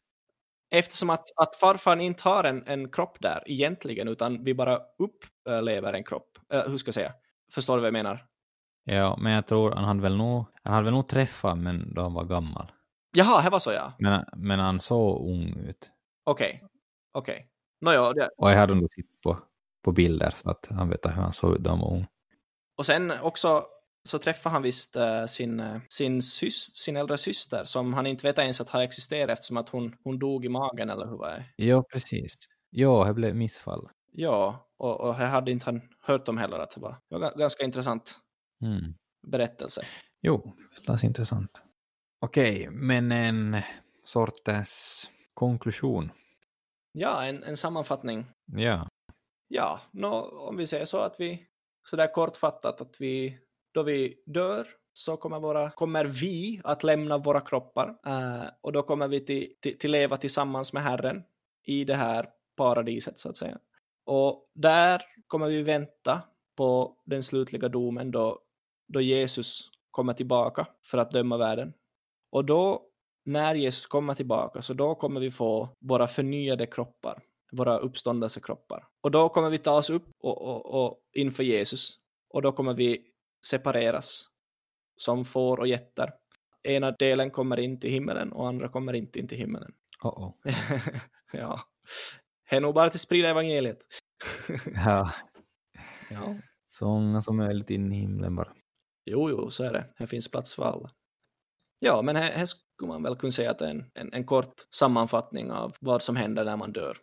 eftersom 0.72 1.10
att, 1.10 1.26
att 1.36 1.56
farfan 1.56 2.02
inte 2.02 2.30
har 2.30 2.44
en, 2.44 2.68
en 2.68 2.92
kropp 2.92 3.18
där 3.20 3.44
egentligen, 3.46 4.08
utan 4.08 4.44
vi 4.44 4.54
bara 4.54 4.80
upplever 5.00 5.94
en 5.94 6.04
kropp. 6.04 6.38
Uh, 6.54 6.70
hur 6.70 6.78
ska 6.78 6.88
jag 6.88 6.96
säga? 6.96 7.14
Förstår 7.54 7.76
du 7.76 7.82
vad 7.82 7.88
jag 7.88 7.94
menar? 7.94 8.26
Ja, 8.84 9.18
men 9.22 9.32
jag 9.34 9.48
tror 9.48 9.72
han 9.72 9.84
hade 9.84 10.02
väl 10.02 10.18
nog, 10.18 10.46
han 10.64 10.74
hade 10.74 10.86
väl 10.86 10.94
nog 10.94 11.08
träffat 11.08 11.58
men 11.58 11.94
då 11.94 12.02
han 12.02 12.14
var 12.14 12.24
gammal. 12.24 12.72
Jaha, 13.16 13.40
här 13.40 13.52
var 13.52 13.60
så 13.60 13.72
ja. 13.72 13.94
Men, 14.00 14.26
men 14.36 14.60
han 14.60 14.80
såg 14.80 15.30
ung 15.30 15.68
ut. 15.68 15.92
Okej. 16.24 16.64
Okej. 17.14 17.48
Nåja, 17.82 18.14
det, 18.14 18.30
Och 18.38 18.52
jag 18.52 18.58
hade 18.58 18.76
nog 18.76 18.94
sett 18.94 19.22
på, 19.24 19.38
på 19.84 19.92
bilder 19.92 20.34
så 20.36 20.50
att 20.50 20.68
han 20.70 20.90
vet 20.90 21.06
hur 21.06 21.10
han 21.10 21.34
såg 21.34 21.56
ut 21.56 21.62
när 21.62 21.70
han 21.70 21.80
var 21.80 21.92
ung. 21.94 22.06
Och 22.78 22.86
sen 22.86 23.12
också 23.22 23.66
så 24.04 24.18
träffar 24.20 24.50
han 24.50 24.62
visst 24.62 24.98
uh, 24.98 25.26
sin, 25.26 25.60
uh, 25.60 25.80
sin, 25.90 26.22
sys 26.22 26.76
sin 26.76 26.98
äldre 26.98 27.18
syster 27.18 27.64
som 27.64 27.94
han 27.94 28.08
inte 28.08 28.28
vet 28.28 28.38
ens 28.40 28.62
att 28.62 28.70
har 28.70 28.82
existerat 28.82 29.30
eftersom 29.30 29.58
att 29.58 29.70
hon, 29.70 29.96
hon 30.04 30.20
dog 30.20 30.46
i 30.46 30.50
magen 30.50 30.90
eller 30.90 31.06
hur 31.06 31.18
var 31.18 31.30
det? 31.30 31.46
Ja, 31.56 31.84
precis. 31.94 32.36
Ja, 32.70 33.06
det 33.08 33.14
blev 33.14 33.36
missfall. 33.36 33.90
Ja, 34.12 34.70
och, 34.78 35.02
och 35.02 35.16
här 35.16 35.28
hade 35.28 35.52
inte 35.52 35.66
han 35.66 35.82
hört 36.02 36.28
om 36.28 36.38
heller 36.38 36.60
att 36.60 36.72
det 36.76 36.82
var, 36.82 36.96
det 37.10 37.18
var 37.18 37.38
ganska 37.38 37.64
intressant 37.64 38.18
Mm. 38.64 38.94
berättelse. 39.28 39.82
Jo, 40.22 40.54
låter 40.88 41.06
intressant. 41.06 41.64
Okej, 42.20 42.68
men 42.72 43.12
en 43.12 43.58
sortens 44.06 45.04
konklusion. 45.34 46.12
Ja, 46.92 47.26
en, 47.26 47.44
en 47.44 47.58
sammanfattning. 47.58 48.26
Ja. 48.46 48.88
Ja, 49.48 49.80
nå, 49.92 50.22
om 50.48 50.58
vi 50.58 50.68
säger 50.68 50.86
så 50.86 50.98
att 50.98 51.20
vi 51.20 51.48
sådär 51.90 52.14
kortfattat 52.14 52.82
att 52.82 53.02
vi 53.02 53.40
då 53.74 53.84
vi 53.84 54.24
dör 54.26 54.68
så 54.94 55.18
kommer, 55.18 55.40
våra, 55.40 55.72
kommer 55.72 56.06
vi 56.06 56.62
att 56.64 56.84
lämna 56.84 57.18
våra 57.18 57.42
kroppar 57.42 57.96
eh, 58.06 58.44
och 58.62 58.72
då 58.72 58.84
kommer 58.84 59.08
vi 59.08 59.26
till, 59.26 59.54
till, 59.60 59.78
till 59.78 59.92
leva 59.92 60.18
tillsammans 60.18 60.74
med 60.74 60.84
Herren 60.84 61.24
i 61.66 61.84
det 61.86 61.96
här 61.96 62.30
paradiset 62.56 63.20
så 63.20 63.30
att 63.30 63.38
säga. 63.38 63.60
Och 64.06 64.46
där 64.54 65.02
kommer 65.28 65.48
vi 65.48 65.62
vänta 65.62 66.22
på 66.58 66.98
den 67.06 67.24
slutliga 67.24 67.70
domen 67.70 68.12
då, 68.12 68.40
då 68.88 69.02
Jesus 69.02 69.70
kommer 69.92 70.14
tillbaka 70.14 70.68
för 70.86 70.98
att 70.98 71.12
döma 71.12 71.38
världen. 71.38 71.74
Och 72.32 72.46
då, 72.46 72.88
när 73.26 73.56
Jesus 73.56 73.88
kommer 73.88 74.14
tillbaka, 74.14 74.62
så 74.62 74.74
då 74.74 74.96
kommer 74.96 75.20
vi 75.20 75.32
få 75.32 75.70
våra 75.80 76.08
förnyade 76.08 76.68
kroppar, 76.68 77.24
våra 77.52 77.78
uppståndelsekroppar. 77.78 78.88
Och 79.02 79.12
då 79.12 79.30
kommer 79.30 79.50
vi 79.50 79.58
ta 79.58 79.78
oss 79.78 79.90
upp 79.90 80.10
och, 80.24 80.42
och, 80.42 80.86
och 80.86 81.00
inför 81.14 81.44
Jesus. 81.44 81.98
Och 82.30 82.42
då 82.42 82.52
kommer 82.52 82.74
vi 82.74 83.06
separeras 83.46 84.28
som 84.98 85.26
får 85.26 85.60
och 85.60 85.68
getter. 85.68 86.14
Ena 86.64 86.92
delen 86.92 87.32
kommer 87.32 87.60
in 87.60 87.80
till 87.80 87.90
himmelen 87.90 88.32
och 88.32 88.48
andra 88.48 88.70
kommer 88.70 88.94
inte 88.94 89.20
in 89.20 89.28
till 89.28 89.38
himmelen. 89.38 89.72
Oh 90.04 90.34
-oh. 90.44 90.54
ja, 91.34 91.62
det 92.50 92.56
är 92.56 92.62
nog 92.62 92.76
bara 92.76 92.90
till 92.90 93.00
sprida 93.00 93.30
evangeliet. 93.30 93.78
ja. 94.76 95.12
ja. 96.10 96.36
Så 96.68 96.86
många 96.86 97.22
som 97.22 97.38
möjligt 97.38 97.70
in 97.70 97.92
i 97.92 97.96
himlen 97.96 98.36
bara. 98.36 98.54
Jo, 99.06 99.30
jo, 99.30 99.50
så 99.50 99.64
är 99.64 99.74
det. 99.74 99.88
Här 99.96 100.06
finns 100.06 100.32
plats 100.32 100.54
för 100.54 100.64
alla. 100.64 100.92
Ja, 101.84 102.02
men 102.02 102.16
här, 102.16 102.32
här 102.32 102.46
skulle 102.46 102.88
man 102.88 103.04
väl 103.04 103.16
kunna 103.16 103.32
säga 103.32 103.52
att 103.52 103.60
det 103.60 103.66
är 103.66 103.70
en, 103.70 103.92
en, 103.94 104.14
en 104.14 104.26
kort 104.26 104.54
sammanfattning 104.76 105.52
av 105.52 105.76
vad 105.80 106.04
som 106.04 106.16
händer 106.16 106.46
när 106.46 106.58
man 106.58 106.72
dör. 106.72 106.98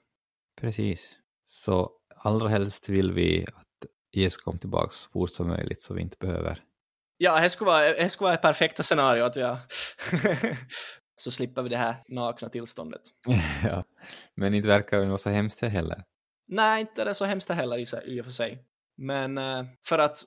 Precis. 0.60 1.16
Så 1.46 1.90
allra 2.16 2.48
helst 2.48 2.88
vill 2.88 3.12
vi 3.12 3.46
att 3.54 3.90
Jesus 4.12 4.42
kommer 4.42 4.58
tillbaka 4.58 4.90
så 4.90 5.10
fort 5.10 5.30
som 5.30 5.48
möjligt 5.48 5.82
så 5.82 5.94
vi 5.94 6.02
inte 6.02 6.16
behöver. 6.20 6.62
Ja, 7.16 7.40
det 7.40 7.50
skulle 7.50 7.70
vara, 7.70 7.92
det 7.92 8.10
skulle 8.10 8.26
vara 8.26 8.34
ett 8.34 8.42
perfekta 8.42 8.82
scenario 8.82 9.24
att 9.24 9.36
jag 9.36 9.58
så 11.16 11.30
slipper 11.30 11.62
vi 11.62 11.68
det 11.68 11.76
här 11.76 12.02
nakna 12.08 12.48
tillståndet. 12.48 13.02
ja, 13.64 13.84
men 14.36 14.54
inte 14.54 14.68
verkar 14.68 15.00
det 15.00 15.06
vara 15.06 15.18
så 15.18 15.30
hemskt 15.30 15.60
heller. 15.60 16.04
Nej, 16.48 16.80
inte 16.80 17.02
är 17.02 17.06
det 17.06 17.14
så 17.14 17.24
hemskt 17.24 17.50
heller 17.50 18.08
i 18.08 18.20
och 18.20 18.24
för 18.24 18.32
sig. 18.32 18.64
Men 18.96 19.38
uh, 19.38 19.64
för 19.88 19.98
att 19.98 20.24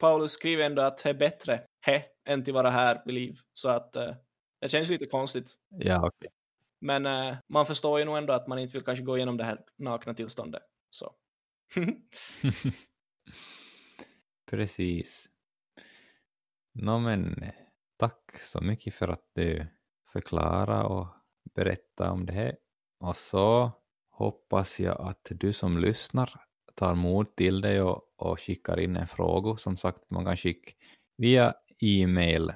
Paulus 0.00 0.32
skriver 0.32 0.64
ändå 0.64 0.82
att 0.82 1.02
det 1.02 1.10
är 1.10 1.14
bättre 1.14 1.60
he 1.86 2.11
än 2.24 2.44
till 2.44 2.54
vara 2.54 2.70
här 2.70 3.02
vid 3.04 3.14
liv. 3.14 3.38
Så 3.52 3.68
att 3.68 3.96
uh, 3.96 4.14
det 4.60 4.68
känns 4.68 4.88
lite 4.88 5.06
konstigt. 5.06 5.54
Ja, 5.68 6.06
okay. 6.06 6.28
Men 6.80 7.06
uh, 7.06 7.36
man 7.48 7.66
förstår 7.66 7.98
ju 7.98 8.04
nog 8.04 8.18
ändå 8.18 8.32
att 8.32 8.48
man 8.48 8.58
inte 8.58 8.72
vill 8.72 8.84
kanske 8.84 9.04
gå 9.04 9.16
igenom 9.16 9.36
det 9.36 9.44
här 9.44 9.60
nakna 9.78 10.14
tillståndet. 10.14 10.62
Så. 10.90 11.14
Precis. 14.50 15.28
Nå 16.74 16.98
men, 16.98 17.44
tack 17.96 18.32
så 18.40 18.60
mycket 18.60 18.94
för 18.94 19.08
att 19.08 19.30
du 19.32 19.66
förklara 20.12 20.86
och 20.86 21.06
berätta 21.54 22.10
om 22.10 22.26
det 22.26 22.32
här. 22.32 22.56
Och 23.00 23.16
så 23.16 23.70
hoppas 24.10 24.80
jag 24.80 25.00
att 25.00 25.28
du 25.30 25.52
som 25.52 25.78
lyssnar 25.78 26.40
tar 26.74 26.94
mod 26.94 27.36
till 27.36 27.60
dig 27.60 27.82
och, 27.82 28.02
och 28.16 28.40
skickar 28.40 28.80
in 28.80 28.96
en 28.96 29.06
fråga. 29.06 29.56
Som 29.56 29.76
sagt, 29.76 30.10
man 30.10 30.24
kan 30.24 30.36
skicka 30.36 30.72
via 31.16 31.54
e-mail 31.82 32.52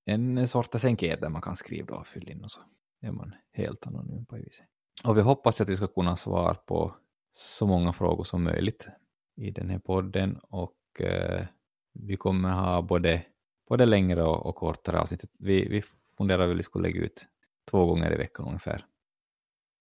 en 0.05 0.47
sorts 0.47 0.85
enkät 0.85 1.21
där 1.21 1.29
man 1.29 1.41
kan 1.41 1.55
skriva 1.55 1.95
och 1.95 2.07
fylla 2.07 2.31
in 2.31 2.43
och 2.43 2.51
så 2.51 2.59
är 3.01 3.11
man 3.11 3.35
helt 3.53 3.87
anonym 3.87 4.25
på 4.25 4.35
det 4.35 4.43
viset. 4.43 4.65
Och 5.03 5.17
vi 5.17 5.21
hoppas 5.21 5.61
att 5.61 5.69
vi 5.69 5.75
ska 5.75 5.87
kunna 5.87 6.17
svara 6.17 6.55
på 6.55 6.95
så 7.31 7.67
många 7.67 7.93
frågor 7.93 8.23
som 8.23 8.43
möjligt 8.43 8.87
i 9.37 9.51
den 9.51 9.69
här 9.69 9.79
podden 9.79 10.39
och 10.43 10.77
eh, 10.99 11.45
vi 11.93 12.17
kommer 12.17 12.49
ha 12.49 12.81
både, 12.81 13.25
både 13.69 13.85
längre 13.85 14.23
och, 14.23 14.45
och 14.45 14.55
kortare 14.55 14.99
avsnitt. 14.99 15.21
Vi, 15.39 15.67
vi 15.69 15.83
funderar 16.17 16.39
väl 16.39 16.51
att 16.51 16.57
vi 16.57 16.63
skulle 16.63 16.87
lägga 16.87 17.01
ut 17.01 17.25
två 17.71 17.85
gånger 17.85 18.13
i 18.13 18.17
veckan 18.17 18.45
ungefär. 18.45 18.85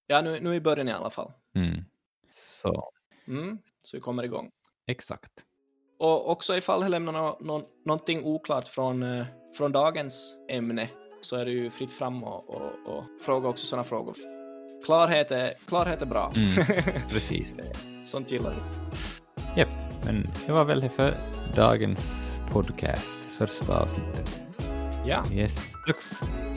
Ja, 0.06 0.20
nu, 0.20 0.40
nu 0.40 0.54
i 0.54 0.60
början 0.60 0.88
i 0.88 0.92
alla 0.92 1.10
fall. 1.10 1.32
Mm. 1.54 1.84
Så. 2.32 2.92
Mm, 3.28 3.58
så 3.82 3.96
vi 3.96 4.00
kommer 4.00 4.22
igång. 4.22 4.50
Exakt. 4.86 5.44
Och 5.98 6.30
också 6.30 6.56
ifall 6.56 6.82
jag 6.82 6.90
lämnar 6.90 7.12
no, 7.12 7.36
no, 7.40 7.68
någonting 7.84 8.24
oklart 8.24 8.68
från, 8.68 9.02
eh, 9.02 9.26
från 9.56 9.72
dagens 9.72 10.38
ämne 10.50 10.88
så 11.20 11.36
är 11.36 11.44
det 11.44 11.50
ju 11.50 11.70
fritt 11.70 11.92
fram 11.92 12.24
och, 12.24 12.50
och, 12.50 12.72
och 12.86 13.04
fråga 13.20 13.48
också 13.48 13.66
sådana 13.66 13.84
frågor. 13.84 14.14
Klarhet 14.84 15.30
är, 15.30 15.54
klarhet 15.66 16.02
är 16.02 16.06
bra. 16.06 16.32
Mm, 16.36 16.66
precis. 17.10 17.54
Sånt 18.04 18.32
gillar 18.32 18.50
du. 18.50 19.60
Japp, 19.60 19.68
men 20.04 20.24
det 20.46 20.52
var 20.52 20.64
väl 20.64 20.80
det 20.80 20.88
för 20.88 21.14
dagens 21.56 22.36
podcast, 22.52 23.18
första 23.38 23.82
avsnittet. 23.82 24.42
Ja. 25.06 25.24
Yes, 25.32 25.72
tack. 25.86 25.96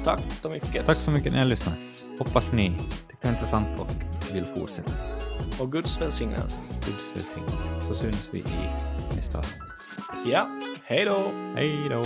Tack 0.04 0.22
så 0.42 0.50
mycket. 0.50 0.86
Tack 0.86 0.98
så 0.98 1.12
mycket 1.12 1.32
ni 1.32 1.46
lyssnade. 1.46 1.78
Hoppas 2.20 2.52
ni 2.52 2.70
tyckte 2.70 3.18
det 3.22 3.28
var 3.28 3.34
intressant 3.34 3.80
och 3.80 3.88
vill 4.34 4.46
fortsätta. 4.46 4.94
Och 5.60 5.72
Guds 5.72 6.02
välsignelse. 6.02 6.60
Guds 6.86 7.12
välsignelse. 7.16 7.58
Så 7.88 7.96
syns 7.96 8.30
vi 8.32 8.40
i 8.40 9.16
nästa 9.16 9.38
avsnitt. 9.38 9.62
Ja, 10.26 10.48
hej 10.84 11.06
då. 11.06 11.32
Hej 11.56 11.90
då. 11.90 12.04